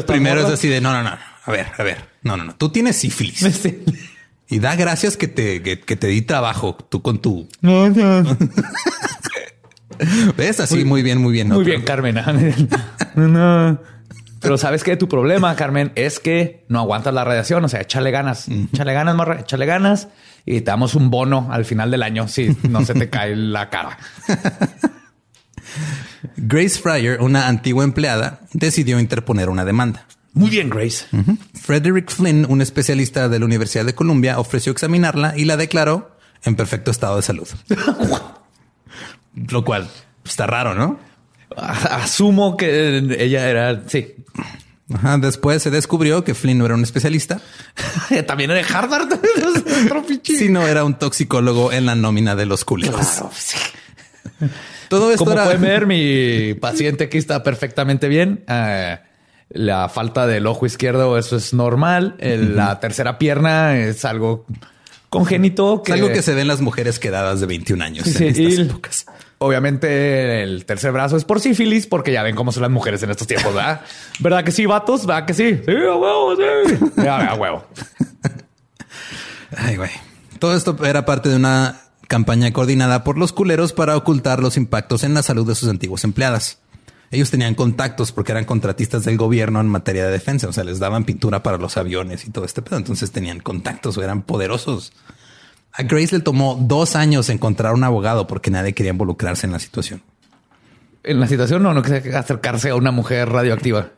[0.06, 1.18] Primero es así de no, no, no.
[1.46, 2.10] A ver, a ver.
[2.24, 2.56] No, no, no.
[2.56, 3.84] Tú tienes sífilis Sí.
[4.50, 7.48] y da gracias que te, que, que te di trabajo tú con tu.
[10.38, 10.60] ¿Ves?
[10.60, 11.48] Así muy bien, muy bien.
[11.50, 11.64] Muy ¿no?
[11.64, 12.16] bien, Carmen.
[13.16, 13.80] No.
[14.40, 17.64] Pero sabes que tu problema, Carmen, es que no aguantas la radiación.
[17.64, 20.08] O sea, échale ganas, échale ganas, morra, échale ganas
[20.48, 23.70] y te damos un bono al final del año si no se te cae la
[23.70, 24.00] cara.
[26.38, 30.06] Grace Fryer, una antigua empleada, decidió interponer una demanda.
[30.34, 31.06] Muy bien, Grace.
[31.62, 36.56] Frederick Flynn, un especialista de la Universidad de Columbia, ofreció examinarla y la declaró en
[36.56, 37.48] perfecto estado de salud.
[39.50, 39.90] Lo cual
[40.24, 41.00] está raro, ¿no?
[41.56, 44.16] Asumo que ella era, sí.
[44.94, 47.42] Ajá, después se descubrió que Flynn no era un especialista.
[48.28, 49.10] También era de Harvard.
[50.24, 53.24] sino era un toxicólogo en la nómina de los culeros.
[54.90, 55.46] Todo esto Como era...
[55.46, 58.44] pueden ver, mi paciente aquí está perfectamente bien.
[58.48, 58.98] Eh,
[59.54, 62.16] la falta del ojo izquierdo, eso es normal.
[62.20, 64.46] El- La tercera pierna es algo
[65.10, 65.84] congénito.
[65.86, 68.46] Es algo que se ve en las mujeres quedadas de 21 años Sí, en sí,
[68.46, 69.06] estas épocas.
[69.40, 73.10] Obviamente el tercer brazo es por sífilis, porque ya ven cómo son las mujeres en
[73.10, 73.82] estos tiempos, ¿verdad?
[74.20, 75.06] ¿Verdad que sí, vatos?
[75.06, 75.60] ¿Verdad que sí?
[75.66, 76.76] Sí, a huevo, sí.
[77.04, 77.66] Ya, a huevo.
[79.58, 79.90] Ay, güey.
[80.40, 85.04] Todo esto era parte de una campaña coordinada por los culeros para ocultar los impactos
[85.04, 86.60] en la salud de sus antiguas empleadas.
[87.12, 90.80] Ellos tenían contactos porque eran contratistas del gobierno en materia de defensa, o sea, les
[90.80, 92.78] daban pintura para los aviones y todo este pedo.
[92.78, 94.94] Entonces tenían contactos o eran poderosos.
[95.74, 99.60] A Grace le tomó dos años encontrar un abogado porque nadie quería involucrarse en la
[99.60, 100.02] situación.
[101.04, 103.90] En la situación no, no quise acercarse a una mujer radioactiva.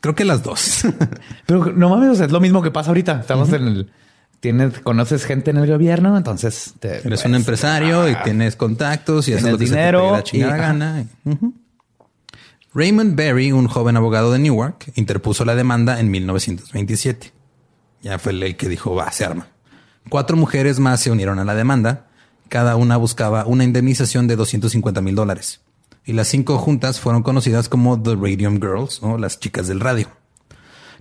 [0.00, 0.82] Creo que las dos.
[1.46, 3.20] Pero no mames, o sea, es lo mismo que pasa ahorita.
[3.20, 3.90] Estamos en el...
[4.40, 9.28] Tienes, conoces gente en el gobierno, entonces te, Eres pues, un empresario y tienes contactos
[9.28, 11.04] y haces Tienes lo que se te dinero pegue la chingada y- gana.
[12.74, 17.30] Raymond Berry, un joven abogado de Newark, interpuso la demanda en 1927.
[18.00, 19.48] Ya fue el que dijo, va, se arma.
[20.08, 22.08] Cuatro mujeres más se unieron a la demanda.
[22.48, 25.60] Cada una buscaba una indemnización de 250 mil dólares.
[26.06, 30.08] Y las cinco juntas fueron conocidas como The Radium Girls, o las chicas del radio.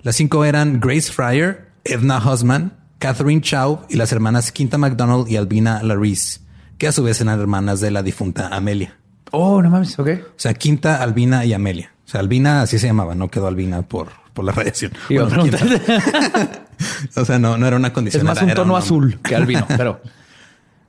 [0.03, 5.37] Las cinco eran Grace Fryer, Edna Husman, Catherine Chow y las hermanas Quinta McDonald y
[5.37, 6.41] Albina Larice,
[6.77, 9.00] que a su vez eran hermanas de la difunta Amelia.
[9.31, 10.09] Oh, no mames, ok.
[10.09, 11.91] O sea, Quinta, Albina y Amelia.
[12.05, 14.91] O sea, Albina así se llamaba, no quedó Albina por, por la radiación.
[15.09, 15.45] Iba Bueno,
[17.15, 18.21] o sea, no, no era una condición.
[18.21, 20.01] Es más era- un tono azul que albino, pero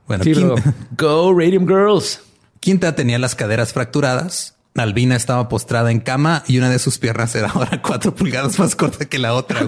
[0.07, 2.19] Bueno, sí, Quinta, go Radium Girls.
[2.59, 4.55] Quinta tenía las caderas fracturadas.
[4.75, 8.75] Albina estaba postrada en cama y una de sus piernas era ahora cuatro pulgadas más
[8.75, 9.65] corta que la otra.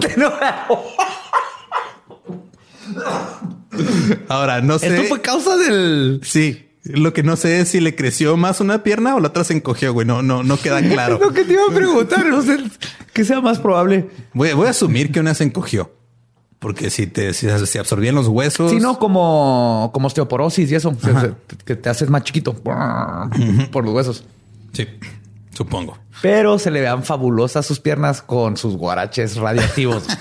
[4.28, 4.88] Ahora, no sé.
[4.88, 6.20] Esto fue causa del.
[6.24, 6.65] Sí.
[6.88, 9.54] Lo que no sé es si le creció más una pierna o la otra se
[9.54, 10.06] encogió, güey.
[10.06, 11.18] No, no, no queda claro.
[11.20, 12.58] Lo que te iba a preguntar, no sé
[13.12, 14.08] qué sea más probable.
[14.32, 15.92] Voy, voy a asumir que una se encogió.
[16.58, 18.70] Porque si te si, si absorbían los huesos.
[18.70, 23.94] Sí, no como, como osteoporosis y eso, que, que te haces más chiquito por los
[23.94, 24.24] huesos.
[24.72, 24.86] Sí,
[25.52, 25.98] supongo.
[26.22, 30.04] Pero se le vean fabulosas sus piernas con sus guaraches radioactivos.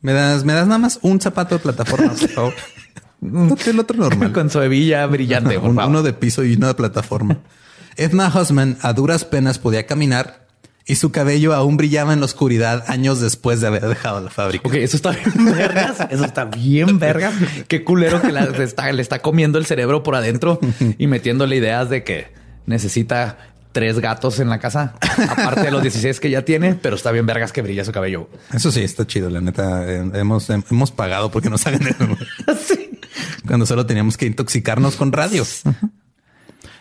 [0.00, 2.54] ¿Me das, me das nada más un zapato de plataforma, por favor.
[3.32, 4.32] No el otro normal.
[4.34, 5.58] con su hebilla brillante.
[5.58, 5.90] por Un- favor.
[5.90, 7.38] uno de piso y uno de plataforma.
[7.96, 10.46] Edna Husman a duras penas podía caminar
[10.88, 14.68] y su cabello aún brillaba en la oscuridad años después de haber dejado la fábrica.
[14.68, 15.96] Ok, eso está bien vergas.
[16.10, 17.34] Eso está bien vergas.
[17.68, 20.60] Qué culero que la- le está, le está comiendo el cerebro por adentro
[20.98, 22.28] y metiéndole ideas de que
[22.66, 23.38] necesita
[23.72, 24.94] tres gatos en la casa,
[25.28, 28.30] aparte de los 16 que ya tiene, pero está bien vergas que brilla su cabello.
[28.54, 29.28] Eso sí, está chido.
[29.28, 32.06] La neta, eh, hemos, hem- hemos pagado porque nos hagan eso.
[33.46, 35.44] Cuando solo teníamos que intoxicarnos con radio.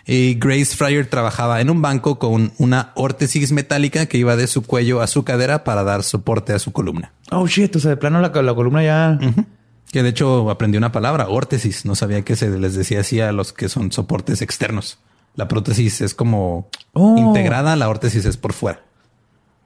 [0.08, 4.62] Y Grace Fryer trabajaba en un banco con una órtesis metálica que iba de su
[4.64, 7.12] cuello a su cadera para dar soporte a su columna.
[7.32, 9.18] Oh shit, o sea, de plano la, la columna ya.
[9.92, 11.86] Que de hecho aprendí una palabra, órtesis.
[11.86, 15.00] No sabía que se les decía así a los que son soportes externos.
[15.36, 17.18] La prótesis es como Oh.
[17.18, 18.84] integrada, la órtesis es por fuera.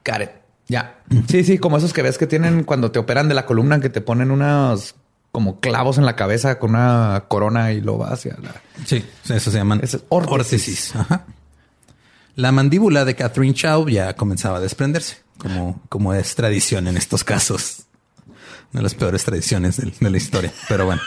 [0.06, 0.30] Got it.
[0.68, 1.00] Ya.
[1.28, 3.88] Sí, sí, como esos que ves que tienen cuando te operan de la columna, que
[3.90, 4.94] te ponen unos
[5.32, 8.60] como clavos en la cabeza con una corona y lo va hacia la.
[8.84, 10.94] Sí, eso se llaman es órtesis.
[10.96, 11.26] Ajá.
[12.36, 17.24] La mandíbula de Catherine Chow ya comenzaba a desprenderse, como, como es tradición en estos
[17.24, 17.82] casos.
[18.72, 21.02] Una de las peores tradiciones de, la historia, pero bueno.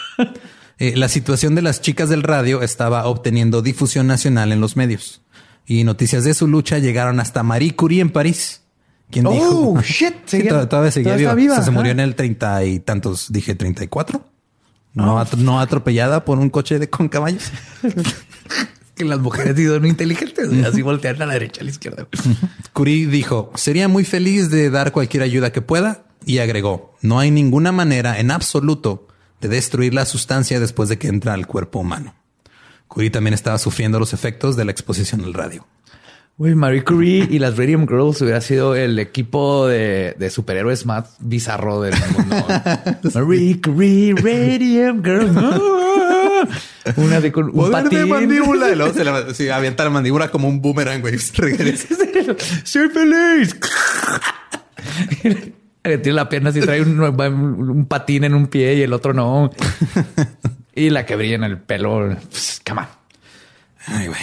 [0.80, 5.22] Eh, la situación de las chicas del radio estaba obteniendo difusión nacional en los medios
[5.66, 8.62] y noticias de su lucha llegaron hasta Marie Curie en París.
[9.12, 9.82] Quien Oh, dijo?
[9.82, 10.13] shit.
[10.26, 11.34] Sí, Seguía- todavía, todavía seguía viva.
[11.36, 14.24] viva, O sea, se murió en el treinta y tantos, dije 34.
[14.94, 17.52] No, atro- no atropellada por un coche de con caballos.
[18.96, 20.50] Que las mujeres sí son inteligentes.
[20.50, 20.63] güey.
[20.66, 22.08] Así voltean a la derecha, a la izquierda.
[22.74, 27.32] Curie dijo, sería muy feliz de dar cualquier ayuda que pueda y agregó, no hay
[27.32, 29.08] ninguna manera en absoluto
[29.41, 32.14] de destruir la sustancia después de que entra al cuerpo humano.
[32.88, 35.66] Curie también estaba sufriendo los efectos de la exposición al radio.
[36.36, 41.16] Güey, Marie Curie y las Radium Girls hubiera sido el equipo de, de superhéroes más
[41.20, 42.48] bizarro del mundo.
[43.14, 45.38] Marie Curie, Radium Girls.
[46.98, 48.70] Una de con un Poder de mandíbula.
[48.70, 51.18] Y luego se la, sí, avienta la mandíbula como un boomerang, güey.
[51.36, 51.96] Regresa.
[52.64, 53.56] ¡Soy feliz!
[55.84, 59.52] Tiene la pierna así, trae un, un patín en un pie y el otro no.
[60.74, 62.18] Y la que brilla en el pelo.
[62.30, 62.88] Pues, come on.
[63.86, 64.22] Ay, güey.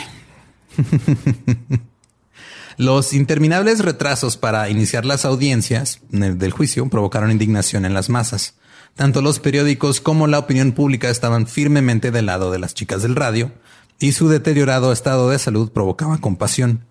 [2.80, 8.54] Los interminables retrasos para iniciar las audiencias del juicio provocaron indignación en las masas.
[8.94, 13.16] Tanto los periódicos como la opinión pública estaban firmemente del lado de las chicas del
[13.16, 13.52] radio
[13.98, 16.86] y su deteriorado estado de salud provocaba compasión.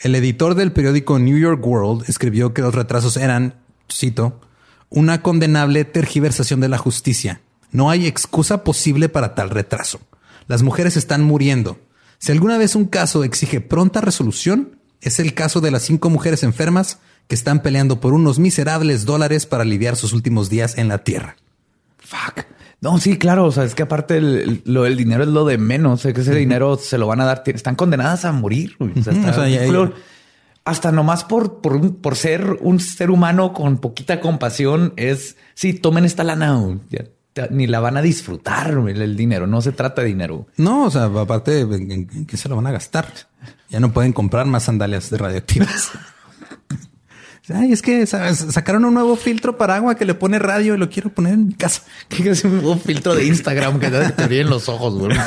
[0.00, 3.54] El editor del periódico New York World escribió que los retrasos eran,
[3.88, 4.40] cito,
[4.88, 7.42] una condenable tergiversación de la justicia.
[7.70, 10.00] No hay excusa posible para tal retraso.
[10.48, 11.78] Las mujeres están muriendo.
[12.18, 16.42] Si alguna vez un caso exige pronta resolución, es el caso de las cinco mujeres
[16.42, 16.98] enfermas
[17.28, 21.36] que están peleando por unos miserables dólares para aliviar sus últimos días en la tierra.
[21.98, 22.44] Fuck.
[22.80, 23.44] No, sí, claro.
[23.44, 26.00] O sea, es que aparte el, lo del dinero es lo de menos.
[26.00, 27.42] O sea, que ese dinero se lo van a dar.
[27.46, 28.74] Están condenadas a morir.
[28.78, 28.92] güey.
[28.98, 29.92] O sea, Ujú, está- o sea, ya- Pero
[30.64, 36.04] hasta nomás por, por, por ser un ser humano con poquita compasión es, sí, tomen
[36.04, 36.58] esta lana.
[36.90, 37.04] ya,
[37.50, 39.46] ni la van a disfrutar el, dinero.
[39.46, 40.46] No se trata de dinero.
[40.56, 43.06] No, o sea, aparte, ¿en, qué se lo van a gastar?
[43.68, 45.90] Ya no pueden comprar más sandalias de radioactivas.
[47.52, 50.88] Ay, es que sacaron un nuevo filtro para agua que le pone radio y lo
[50.88, 51.82] quiero poner en mi casa.
[52.08, 54.94] Que es un, un filtro de Instagram que te, brillen los ojos.
[54.94, 55.16] güey.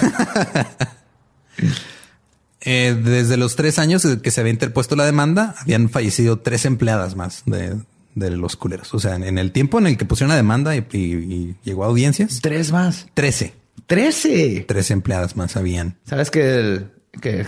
[2.68, 7.16] Eh, desde los tres años que se había interpuesto la demanda, habían fallecido tres empleadas
[7.16, 7.76] más de,
[8.16, 8.94] de los culeros.
[8.94, 11.56] O sea, en, en el tiempo en el que pusieron la demanda y, y- y
[11.64, 13.08] llegó a audiencias, Tres más.
[13.14, 13.54] trece.
[13.86, 14.66] Trece.
[14.68, 15.98] Tres empleadas más habían.
[16.06, 16.92] ¿Sabes que, el-
[17.22, 17.46] que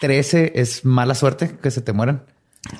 [0.00, 2.22] 13 es mala suerte que se te mueran?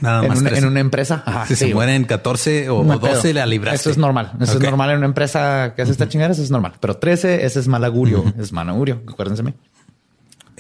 [0.01, 0.41] Nada en, más.
[0.41, 0.63] una, 13.
[0.65, 1.23] en una empresa.
[1.27, 1.75] Ajá, si sí, se güey.
[1.75, 3.15] mueren 14 o, No o hay pedo.
[3.17, 3.77] 12, la libraste.
[3.81, 4.33] Eso es normal.
[4.41, 6.33] Eso es normal en una empresa que hace esta chingada.
[6.33, 6.75] Eso es normal.
[6.81, 8.23] Pero 13, ese es mal augurio.
[8.39, 9.03] Es mal augurio.
[9.09, 9.43] Acuérdense.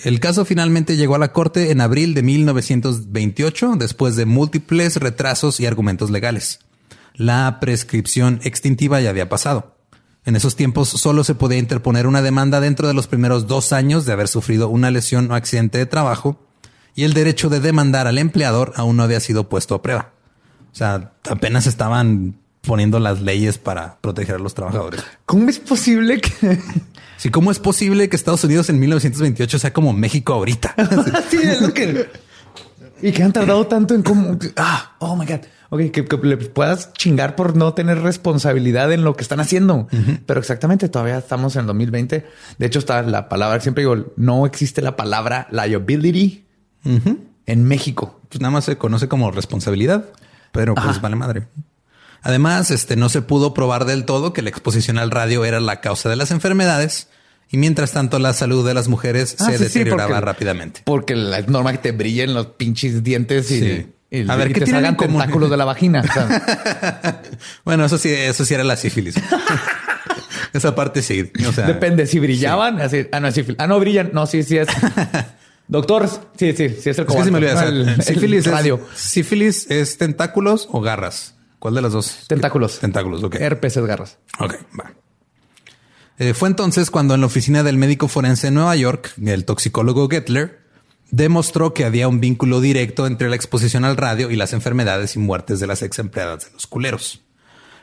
[0.02, 5.60] El caso finalmente llegó a la corte en abril de 1928, después de múltiples retrasos
[5.60, 6.60] y argumentos legales.
[7.14, 9.76] La prescripción extintiva ya había pasado.
[10.24, 14.06] En esos tiempos solo se podía interponer una demanda dentro de los primeros dos años
[14.06, 16.40] de haber sufrido una lesión o accidente de trabajo
[16.94, 20.12] y el derecho de demandar al empleador aún no había sido puesto a prueba.
[20.72, 25.02] O sea, apenas estaban poniendo las leyes para proteger a los trabajadores.
[25.26, 26.58] ¿Cómo es posible que
[27.16, 30.74] Sí, ¿cómo es posible que Estados Unidos en 1928 sea como México ahorita?
[31.30, 32.08] sí, es lo que
[33.02, 35.40] y que han tardado tanto en cómo ah, oh my god.
[35.70, 39.86] Ok, que, que le puedas chingar por no tener responsabilidad en lo que están haciendo.
[40.26, 42.26] Pero exactamente, todavía estamos en el 2020.
[42.58, 46.44] De hecho, está la palabra, siempre digo, no existe la palabra liability
[46.84, 48.20] en México.
[48.28, 50.06] pues nada más se conoce como responsabilidad,
[50.50, 51.46] pero pues vale madre.
[52.22, 55.80] Además, este no se pudo probar del todo que la exposición al radio era la
[55.80, 57.08] causa de las enfermedades
[57.50, 60.82] y mientras tanto la salud de las mujeres Ah, se sí, sí, deterioraba porque- rápidamente.
[60.84, 63.86] Porque la es normal que te brillen los pinches dientes y, Sí.
[64.10, 66.02] y- A ver, y ¿qué te salgan tentáculos de la vagina.
[66.08, 67.22] O sea,
[67.64, 69.14] Bueno, eso sí, eso sí era la sífilis.
[70.52, 71.30] Esa parte sí.
[71.48, 72.80] O sea, depende si brillaban.
[72.80, 73.56] Así, ah, no, es sífilis.
[73.60, 74.10] Ah, no brillan.
[74.12, 74.68] No, sí, sí es.
[75.68, 77.54] Doctor, sí, sí, sí es el Es que se me olvida.
[77.54, 78.80] o sea, El- el sífilis, radio.
[78.92, 81.34] es, sífilis es tentáculos o garras.
[81.60, 82.24] ¿Cuál de las dos?
[82.26, 82.80] Tentáculos.
[82.80, 83.36] Tentáculos, ok.
[83.36, 84.18] Herpes es garras.
[84.40, 84.94] Ok, va.
[86.18, 90.08] Eh, fue entonces cuando en la oficina del médico forense en Nueva York, el toxicólogo
[90.08, 90.60] Gettler
[91.10, 95.18] demostró que había un vínculo directo entre la exposición al radio y las enfermedades y
[95.18, 97.20] muertes de las ex empleadas de los culeros.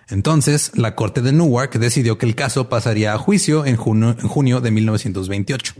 [0.09, 4.27] Entonces, la corte de Newark decidió que el caso pasaría a juicio en junio, en
[4.27, 5.73] junio de 1928.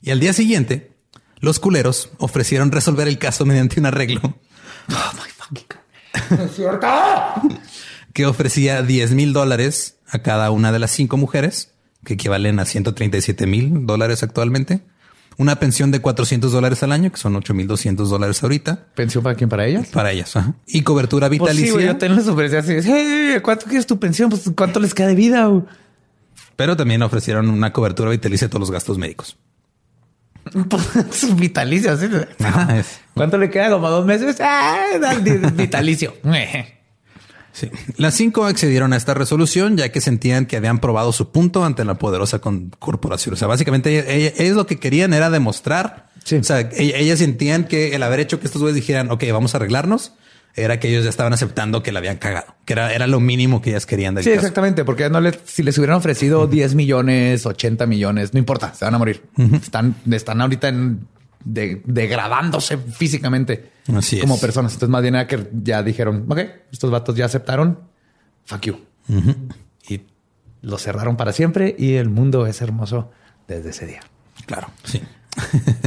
[0.00, 0.96] Y al día siguiente,
[1.40, 4.38] los culeros ofrecieron resolver el caso mediante un arreglo
[8.12, 11.72] que ofrecía 10 mil dólares a cada una de las cinco mujeres,
[12.04, 14.80] que equivalen a 137 mil dólares actualmente,
[15.36, 19.22] una pensión de 400 dólares al año, que son 8 mil 200 dólares ahorita, ¿Pensión
[19.22, 19.48] para quién?
[19.48, 19.88] ¿Para ellas?
[19.88, 20.54] para ellas, ajá.
[20.66, 22.74] y cobertura Pues sí, vitalicia, güey, yo tengo las ofrecí así.
[22.84, 24.28] "Hey, ¿Cuánto quieres tu pensión?
[24.30, 25.46] Pues cuánto les queda de vida.
[25.46, 25.62] güey?"
[26.56, 29.38] pero también ofrecieron una cobertura vitalicia de todos los gastos médicos.
[31.36, 31.92] Vitalicio.
[31.92, 33.70] es- ¿Cuánto le queda?
[33.70, 34.36] Como dos meses.
[34.40, 34.84] Ah,
[35.54, 36.14] vitalicio.
[37.52, 37.68] Sí.
[37.96, 41.84] Las cinco accedieron a esta resolución ya que sentían que habían probado su punto ante
[41.84, 42.40] la poderosa
[42.78, 43.34] corporación.
[43.34, 46.10] O sea, básicamente ella- ella- ellos lo que querían era demostrar.
[46.22, 46.36] Sí.
[46.36, 49.52] O sea, ella- ellas sentían que el haber hecho que estos güeyes dijeran, ok, vamos
[49.54, 50.12] a arreglarnos,
[50.56, 53.62] era que ellos ya estaban aceptando que la habían cagado, que era, era lo mínimo
[53.62, 54.40] que ellas querían del Sí, caso.
[54.40, 58.84] exactamente, porque no les, si les hubieran ofrecido 10 millones, 80 millones, no importa, se
[58.84, 59.22] van a morir.
[59.54, 61.06] Están, están ahorita en,
[61.44, 64.22] de- degradándose físicamente Así es.
[64.22, 64.72] como personas.
[64.72, 66.38] Entonces, más bien era que ya dijeron, ok,
[66.72, 67.78] estos vatos ya aceptaron.
[68.44, 68.80] Fuck you.
[69.88, 70.02] Y
[70.62, 73.10] lo cerraron para siempre y el mundo es hermoso
[73.48, 74.00] desde ese día.
[74.46, 75.00] Claro, sí.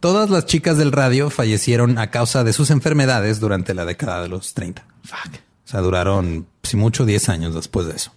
[0.00, 4.28] Todas las chicas del radio fallecieron a causa de sus enfermedades durante la década de
[4.28, 4.84] los 30.
[5.02, 5.34] Fuck.
[5.34, 8.12] O sea, duraron, si mucho, 10 años después de eso.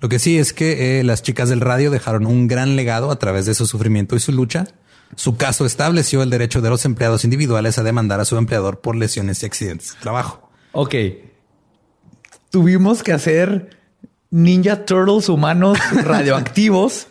[0.00, 3.18] Lo que sí es que eh, las chicas del radio dejaron un gran legado a
[3.18, 4.66] través de su sufrimiento y su lucha.
[5.14, 8.96] Su caso estableció el derecho de los empleados individuales a demandar a su empleador por
[8.96, 10.50] lesiones y accidentes de trabajo.
[10.72, 10.94] Ok.
[12.50, 13.78] Tuvimos que hacer
[14.30, 17.06] Ninja Turtles humanos radioactivos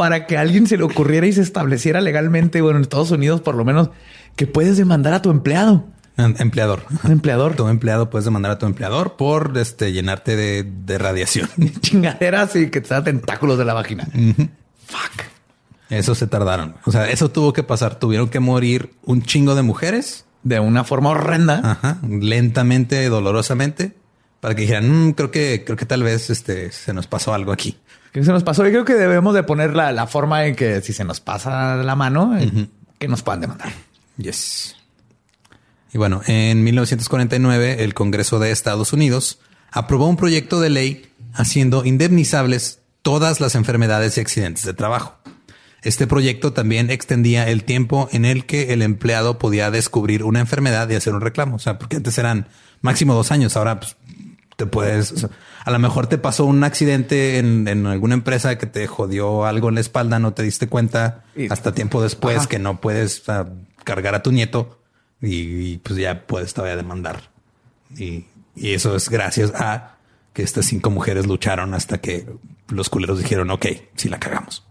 [0.00, 3.42] para que a alguien se le ocurriera y se estableciera legalmente, bueno, en Estados Unidos
[3.42, 3.90] por lo menos,
[4.34, 5.84] que puedes demandar a tu empleado.
[6.16, 6.84] Empleador.
[7.04, 7.54] empleador.
[7.54, 11.50] Tu empleado puedes demandar a tu empleador por este, llenarte de, radiación.
[11.80, 14.08] Chingaderas y que te da tentáculos de la vagina.
[14.86, 15.26] Fuck.
[15.90, 16.76] Eso se tardaron.
[16.86, 17.98] O sea, eso tuvo que pasar.
[17.98, 20.24] Tuvieron que morir un chingo de mujeres.
[20.42, 21.60] De una forma horrenda.
[21.62, 21.98] Ajá.
[22.08, 23.92] Lentamente, dolorosamente.
[24.40, 27.52] Para que dijeran, mm, creo que, creo que tal vez este, se nos pasó algo
[27.52, 27.76] aquí.
[28.12, 28.66] ¿Qué se nos pasó?
[28.66, 31.94] Y creo que debemos de poner la, forma en que si se nos pasa la
[31.94, 33.72] mano, eh, que nos puedan demandar.
[34.16, 34.76] Yes.
[35.92, 39.40] Y bueno, en 1949 el Congreso de Estados Unidos
[39.70, 45.16] aprobó un proyecto de ley haciendo indemnizables todas las enfermedades y accidentes de trabajo.
[45.82, 50.88] Este proyecto también extendía el tiempo en el que el empleado podía descubrir una enfermedad
[50.90, 51.56] y hacer un reclamo.
[51.56, 52.48] O sea, porque antes eran
[52.82, 53.96] máximo dos años, ahora pues,
[54.56, 55.26] te puedes,
[55.64, 59.76] a lo mejor te pasó un accidente en, alguna empresa que te jodió algo en
[59.76, 63.22] la espalda, no te diste cuenta hasta tiempo después que no puedes
[63.84, 64.80] cargar a tu nieto
[65.20, 67.30] y, pues ya puedes todavía demandar.
[67.96, 69.96] Y, eso es gracias a
[70.34, 72.26] que estas cinco mujeres lucharon hasta que
[72.68, 74.66] los culeros dijeron, ok, si la cagamos.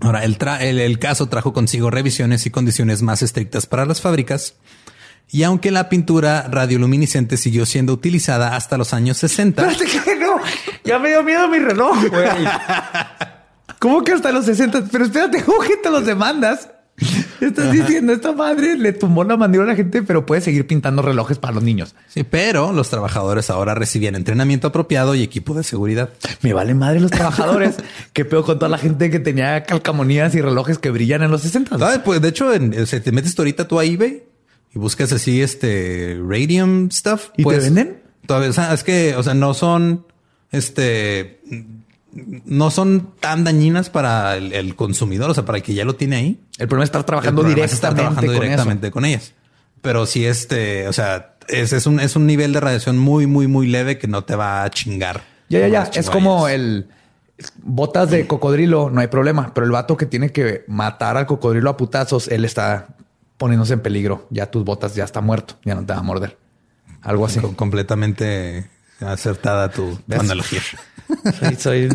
[0.00, 0.36] Ahora, el,
[0.80, 4.56] el, caso trajo consigo revisiones y condiciones más estrictas para las fábricas.
[5.28, 9.70] Y aunque la pintura radioluminiscente siguió siendo utilizada hasta los años 60.
[9.70, 10.36] Espérate que no.
[10.84, 12.28] Ya me dio miedo mi reloj, güey.
[13.78, 14.84] ¿Cómo que hasta los 60?
[14.92, 16.68] Pero espérate, ¿cómo que te los demandas?
[17.40, 21.02] Estás diciendo, esta madre le tumbó la mandíbula a la gente, pero puede seguir pintando
[21.02, 21.94] relojes para los niños.
[22.08, 26.10] Sí, pero los trabajadores ahora recibían entrenamiento apropiado y equipo de seguridad.
[26.42, 27.76] Me vale madre los trabajadores.
[28.12, 31.42] Qué peor con toda la gente que tenía calcamonías y relojes que brillan en los
[31.42, 32.04] 60.
[32.04, 34.22] Pues de hecho, en, te metes ahorita tú a eBay
[34.74, 37.28] y buscas así este radium stuff.
[37.34, 38.02] ¿Y te pues, venden?
[38.26, 40.06] Todavía, es que, o sea, no son
[40.50, 41.40] este
[42.12, 46.16] no son tan dañinas para el, consumidor, o sea, para el que ya lo tiene
[46.16, 46.40] ahí.
[46.58, 49.32] El problema es estar trabajando directamente, estar trabajando con, directamente con ellas.
[49.80, 53.46] Pero si este, o sea, es, es, un, es un nivel de radiación muy, muy,
[53.46, 55.22] muy leve que no te va a chingar.
[55.48, 55.90] Ya, ya, ya.
[55.94, 56.88] Es como el
[57.62, 61.70] botas de cocodrilo, no hay problema, pero el vato que tiene que matar al cocodrilo
[61.70, 62.88] a putazos, él está
[63.42, 64.28] poniéndose en peligro.
[64.30, 66.38] Ya tus botas ya está muerto, ya no te va a morder.
[67.00, 67.40] Algo así.
[67.56, 68.70] completamente
[69.00, 70.60] acertada tu, analogía.
[71.58, 71.88] soy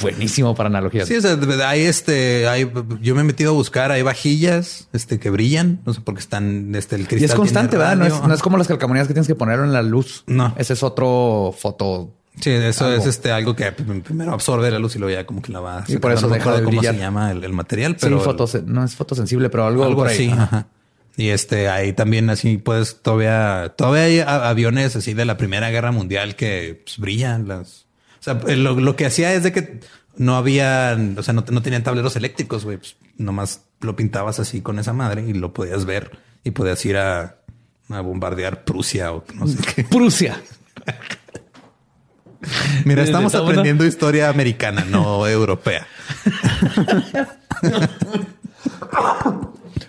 [0.00, 1.06] buenísimo para analogías.
[1.06, 1.18] Sí,
[1.62, 5.92] hay este, hay, yo me he metido a buscar, hay vajillas este, que brillan, no
[5.92, 7.20] sé por qué están, este, el cristal.
[7.20, 7.96] Y es constante, ¿verdad?
[7.96, 10.24] No es, como las calcamonías que tienes que ponerlo en la luz.
[10.26, 10.54] No.
[10.56, 12.14] Ese es otro foto.
[12.40, 15.52] Sí, eso es este algo que primero absorbe la luz y luego ya como que
[15.52, 15.84] la va.
[15.86, 19.50] Y por eso deja de cómo se llama el, material, pero sí, no es fotosensible,
[19.50, 20.30] pero algo, algo así.
[20.30, 20.66] Ajá.
[21.16, 25.92] Y este, ahí también así puedes todavía, todavía hay aviones así de la Primera Guerra
[25.92, 27.86] Mundial que pues, brillan las.
[28.20, 29.80] O sea, lo, que hacía es de que
[30.16, 32.78] no había, o sea, no, no tenían tableros eléctricos, güey.
[32.78, 36.96] Pues, nomás lo pintabas así con esa madre y lo podías ver y podías ir
[36.96, 37.36] a,
[37.90, 39.84] a bombardear Prusia o no sé qué.
[39.84, 40.40] Prusia.
[42.84, 45.86] Mira, estamos aprendiendo historia americana, no europea.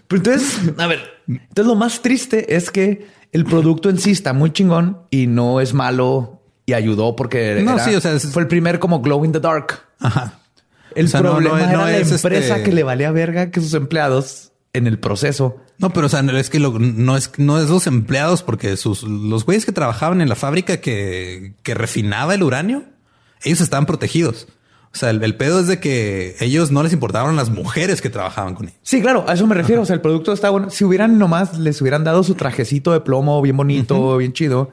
[0.10, 4.52] entonces, a ver, entonces lo más triste es que el producto en sí está muy
[4.52, 8.80] chingón y no es malo y ayudó porque no, sí, o sea, fue el primer
[8.80, 9.80] como glow in the dark.
[10.00, 10.40] Ajá.
[10.96, 15.00] El problema era la empresa este que le valía verga que sus empleados en el
[15.00, 15.58] proceso.
[15.84, 19.44] No, pero o sea, es que no es no es los empleados porque sus los
[19.46, 22.86] güeyes que trabajaban en la fábrica que, que refinaba el uranio,
[23.44, 24.48] ellos estaban protegidos.
[24.94, 28.56] O sea, el, pedo es de que ellos no les importaban las mujeres que trabajaban
[28.56, 28.80] con ellos.
[28.82, 29.82] Sí, claro, a eso me refiero.
[29.82, 30.70] O sea, el producto está bueno.
[30.70, 34.72] Si hubieran nomás les hubieran dado su trajecito de plomo bien bonito, bien chido,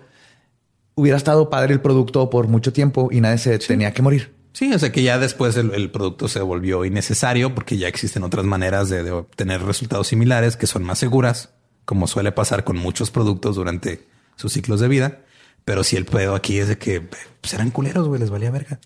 [0.95, 4.40] hubiera estado padre el producto por mucho tiempo y nadie se tenía que morir.
[4.53, 8.45] Sí, o sea que ya después el, producto se volvió innecesario porque ya existen otras
[8.45, 11.51] maneras de, obtener resultados similares que son más seguras,
[11.85, 15.21] como suele pasar con muchos productos durante sus ciclos de vida.
[15.65, 18.81] Pero si el pedo aquí es de que pues, eran culeros, güey, les valía verga.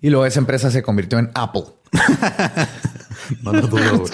[0.00, 1.64] Y luego esa empresa se convirtió en Apple.
[3.42, 4.04] no lo dudo.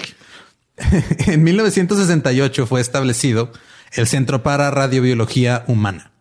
[1.27, 3.51] en 1968 fue establecido
[3.93, 6.11] el Centro para Radiobiología Humana,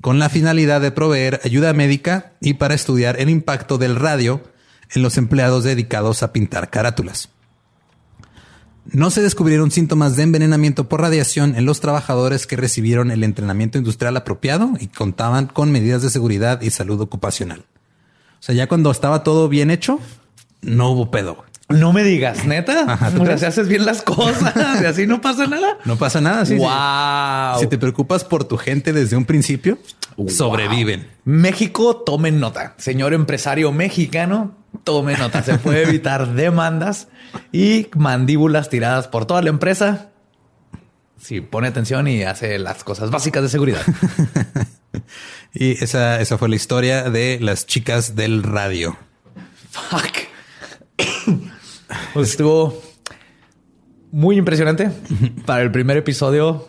[0.00, 4.42] con la finalidad de proveer ayuda médica y para estudiar el impacto del radio
[4.94, 7.30] en los empleados dedicados a pintar carátulas.
[8.92, 13.78] No se descubrieron síntomas de envenenamiento por radiación en los trabajadores que recibieron el entrenamiento
[13.78, 17.64] industrial apropiado y contaban con medidas de seguridad y salud ocupacional.
[18.38, 19.98] O sea, ya cuando estaba todo bien hecho,
[20.62, 21.44] no hubo pedo.
[21.68, 22.92] No me digas, neta.
[22.92, 25.78] Ajá, ¿tú o sea, haces bien las cosas y así no pasa nada.
[25.84, 26.46] No pasa nada.
[26.46, 27.60] Sí, wow.
[27.60, 29.78] Si te preocupas por tu gente desde un principio,
[30.28, 31.08] sobreviven.
[31.24, 32.74] México, tomen nota.
[32.78, 34.54] Señor empresario mexicano,
[34.84, 35.42] tome nota.
[35.42, 37.08] Se puede evitar demandas
[37.52, 40.10] y mandíbulas tiradas por toda la empresa.
[41.20, 43.82] Si pone atención y hace las cosas básicas de seguridad.
[45.52, 48.96] y esa, esa fue la historia de las chicas del radio.
[49.70, 50.26] Fuck.
[52.14, 52.82] Pues estuvo
[54.10, 54.90] muy impresionante
[55.46, 56.68] para el primer episodio.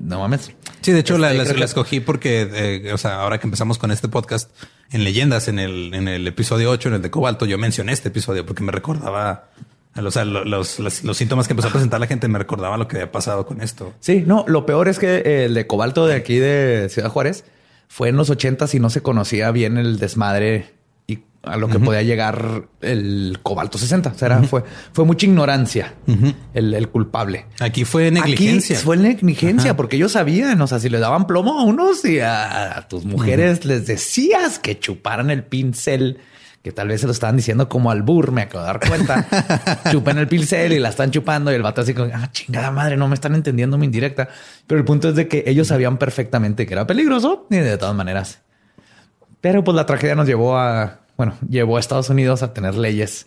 [0.00, 0.52] No mames.
[0.80, 4.08] Sí, de hecho este, la, escogí porque, eh, o sea, ahora que empezamos con este
[4.08, 4.50] podcast
[4.90, 8.08] en leyendas, en el, en el episodio 8, en el de Cobalto, yo mencioné este
[8.08, 9.48] episodio porque me recordaba,
[9.96, 12.96] o sea, los, los, síntomas que empezó a presentar la gente me recordaba lo que
[12.96, 13.94] había pasado con esto.
[14.00, 17.46] Sí, no, lo peor es que el de Cobalto de aquí de Ciudad Juárez
[17.88, 20.74] fue en los ochentas y no se conocía bien el desmadre
[21.46, 24.10] a lo que podía llegar el cobalto 60.
[24.10, 25.94] O sea, fue, fue mucha ignorancia
[26.54, 27.46] el, culpable.
[27.60, 28.78] Aquí fue negligencia.
[28.78, 32.86] fue negligencia porque ellos sabían, o sea, si le daban plomo a unos y a,
[32.88, 36.18] tus mujeres les decías que chuparan el pincel,
[36.62, 39.82] que tal vez se lo estaban diciendo como al bur, me acabo de dar cuenta.
[39.90, 42.96] Chupen el pincel y la están chupando y el vato así como, ah, chingada madre,
[42.96, 44.28] no me están entendiendo mi indirecta.
[44.66, 47.94] Pero el punto es de que ellos sabían perfectamente que era peligroso y de todas
[47.94, 48.40] maneras.
[49.42, 53.26] Pero pues la tragedia nos llevó a bueno, llevó a Estados Unidos a tener leyes.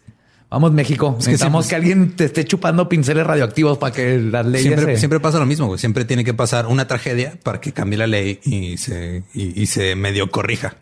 [0.49, 1.15] Vamos, México.
[1.17, 4.99] Necesitamos que alguien te esté chupando pinceles radioactivos para que las leyes.
[4.99, 5.77] Siempre, pasa lo mismo.
[5.77, 9.95] Siempre tiene que pasar una tragedia para que cambie la ley y se, y, se
[9.95, 10.75] medio corrija.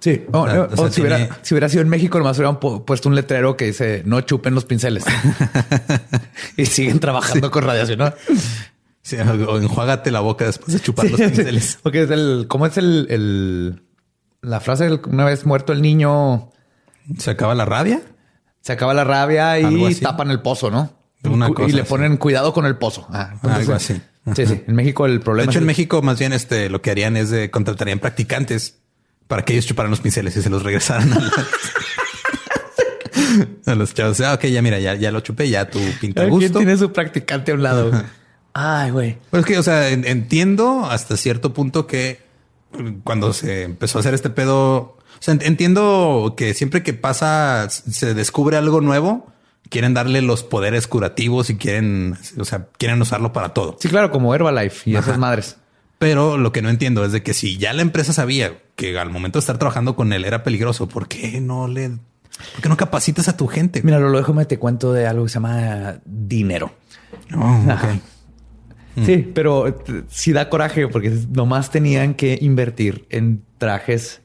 [0.00, 0.22] Sí.
[0.32, 4.54] o, si, hubiera, sido en México, nomás hubieran puesto un letrero que dice no chupen
[4.54, 5.04] los pinceles
[6.56, 7.98] y siguen trabajando con radiación.
[7.98, 8.14] ¿no?
[9.02, 11.78] Sí, o enjuágate la boca después de chupar los pinceles.
[11.82, 13.82] Porque es el, ¿cómo es el
[14.42, 16.50] la frase una vez muerto el niño.
[17.18, 18.00] ¿Se acaba la rabia?
[18.60, 20.98] Se acaba la rabia y tapan el pozo, ¿no?
[21.22, 23.06] y le ponen cuidado con el pozo.
[23.10, 24.00] Ah, Algo así.
[24.34, 24.62] Sí, sí.
[24.66, 25.46] En México el problema.
[25.46, 28.78] De hecho, en México más bien este lo que harían es de contratarían practicantes
[29.26, 31.12] para que ellos chuparan los pinceles y se los regresaran
[33.66, 34.20] a, los chavos.
[34.20, 36.38] Ah, ok, ya mira, ya, ya lo chupé, ya tu pinta gusto.
[36.38, 37.90] ¿Quién tiene su practicante a un lado?
[38.52, 39.18] Ay, güey.
[39.30, 42.29] Pues que, o sea, entiendo hasta cierto punto que
[43.04, 48.14] cuando se empezó a hacer este pedo, o sea, entiendo que siempre que pasa, se
[48.14, 49.26] descubre algo nuevo,
[49.68, 53.76] quieren darle los poderes curativos y quieren, o sea, quieren usarlo para todo.
[53.78, 55.56] Sí, claro, como Herbalife y esas madres.
[55.98, 59.10] Pero lo que no entiendo es de que si ya la empresa sabía que al
[59.10, 62.76] momento de estar trabajando con él era peligroso, ¿por qué no le, por qué no
[62.76, 63.82] capacitas a tu gente?
[63.82, 66.72] Mira, lo déjame te cuento de algo que se llama dinero.
[67.36, 67.76] Oh,
[69.00, 69.06] Mm.
[69.06, 69.74] Sí, pero eh,
[70.08, 74.20] sí da coraje porque nomás tenían que invertir en trajes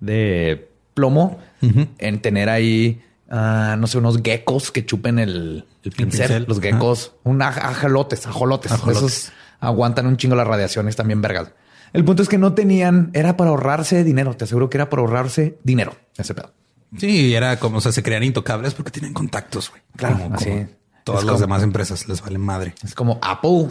[0.00, 5.64] de plomo, en tener ahí, ah, no sé, unos geckos que chupen el,
[5.96, 8.72] pincel, los geckos, un ajolotes, ajolotes.
[8.72, 11.52] Esos aguantan un chingo las radiaciones también vergas.
[11.92, 14.34] El punto es que no tenían, era para ahorrarse dinero.
[14.34, 16.52] Te aseguro que era para ahorrarse dinero ese pedo.
[16.96, 19.82] Sí, era como, o sea, se crean intocables porque tienen contactos, güey.
[19.96, 20.66] Claro, así.
[21.04, 22.74] Todas las demás empresas les valen madre.
[22.84, 23.68] Es como Apple,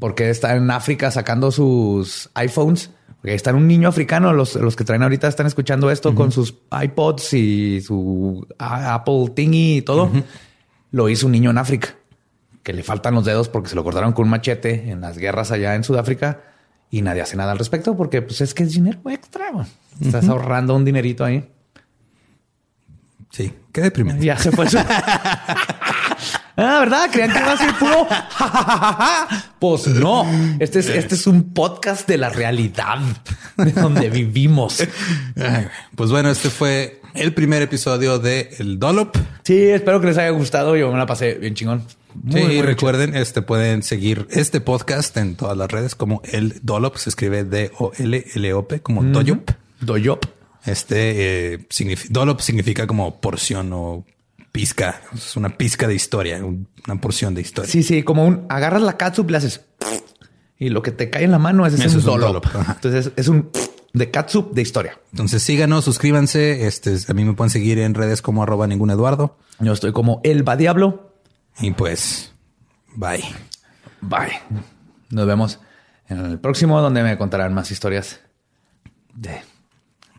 [0.00, 2.90] porque está en África sacando sus iPhones.
[3.20, 6.54] Porque está un niño africano, los, los que traen ahorita están escuchando esto con sus
[6.72, 10.10] iPods y su Apple Thingy y todo.
[10.90, 11.94] Lo hizo un niño en África,
[12.62, 15.52] que le faltan los dedos porque se lo cortaron con un machete en las guerras
[15.52, 16.40] allá en Sudáfrica
[16.90, 19.50] y nadie hace nada al respecto porque pues es que es dinero extra.
[20.00, 21.46] Estás ahorrando un dinerito ahí.
[23.30, 24.24] Sí, qué deprimente.
[24.24, 24.66] Ya se fue.
[26.60, 27.08] Ah, ¿verdad?
[27.10, 28.06] Creían que iba a ser puro.
[29.58, 30.26] pues no.
[30.58, 32.98] Este es, este es un podcast de la realidad
[33.56, 34.86] de donde vivimos.
[35.96, 39.16] Pues bueno, este fue el primer episodio de El Dolop.
[39.44, 40.76] Sí, espero que les haya gustado.
[40.76, 41.82] Yo me la pasé bien chingón.
[42.30, 46.96] sí, recuerden, este pueden seguir este podcast en todas las redes como El Dolop.
[46.96, 49.50] Se escribe D-O-L-L-O-P como Doyop.
[49.80, 50.26] Doyop.
[50.66, 54.04] Este eh, significa como porción o
[54.60, 57.70] pizca, es una pizca de historia, una porción de historia.
[57.70, 59.64] Sí, sí, como un agarras la catsup y le haces
[60.58, 62.44] y lo que te cae en la mano es, un dolop.
[62.68, 63.50] Entonces es un
[63.94, 65.00] de catsup de historia.
[65.12, 66.66] Entonces síganos, suscríbanse.
[66.66, 69.38] Este a mí me pueden seguir en redes como arroba ningún Eduardo.
[69.58, 71.14] Yo estoy como Elba Diablo.
[71.60, 72.34] Y pues,
[72.94, 73.24] bye.
[74.02, 74.38] Bye.
[75.08, 75.58] Nos vemos
[76.08, 78.20] en el próximo, donde me contarán más historias
[79.14, 79.40] de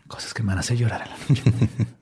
[0.08, 1.86] cosas que me van a hacer llorar en la noche.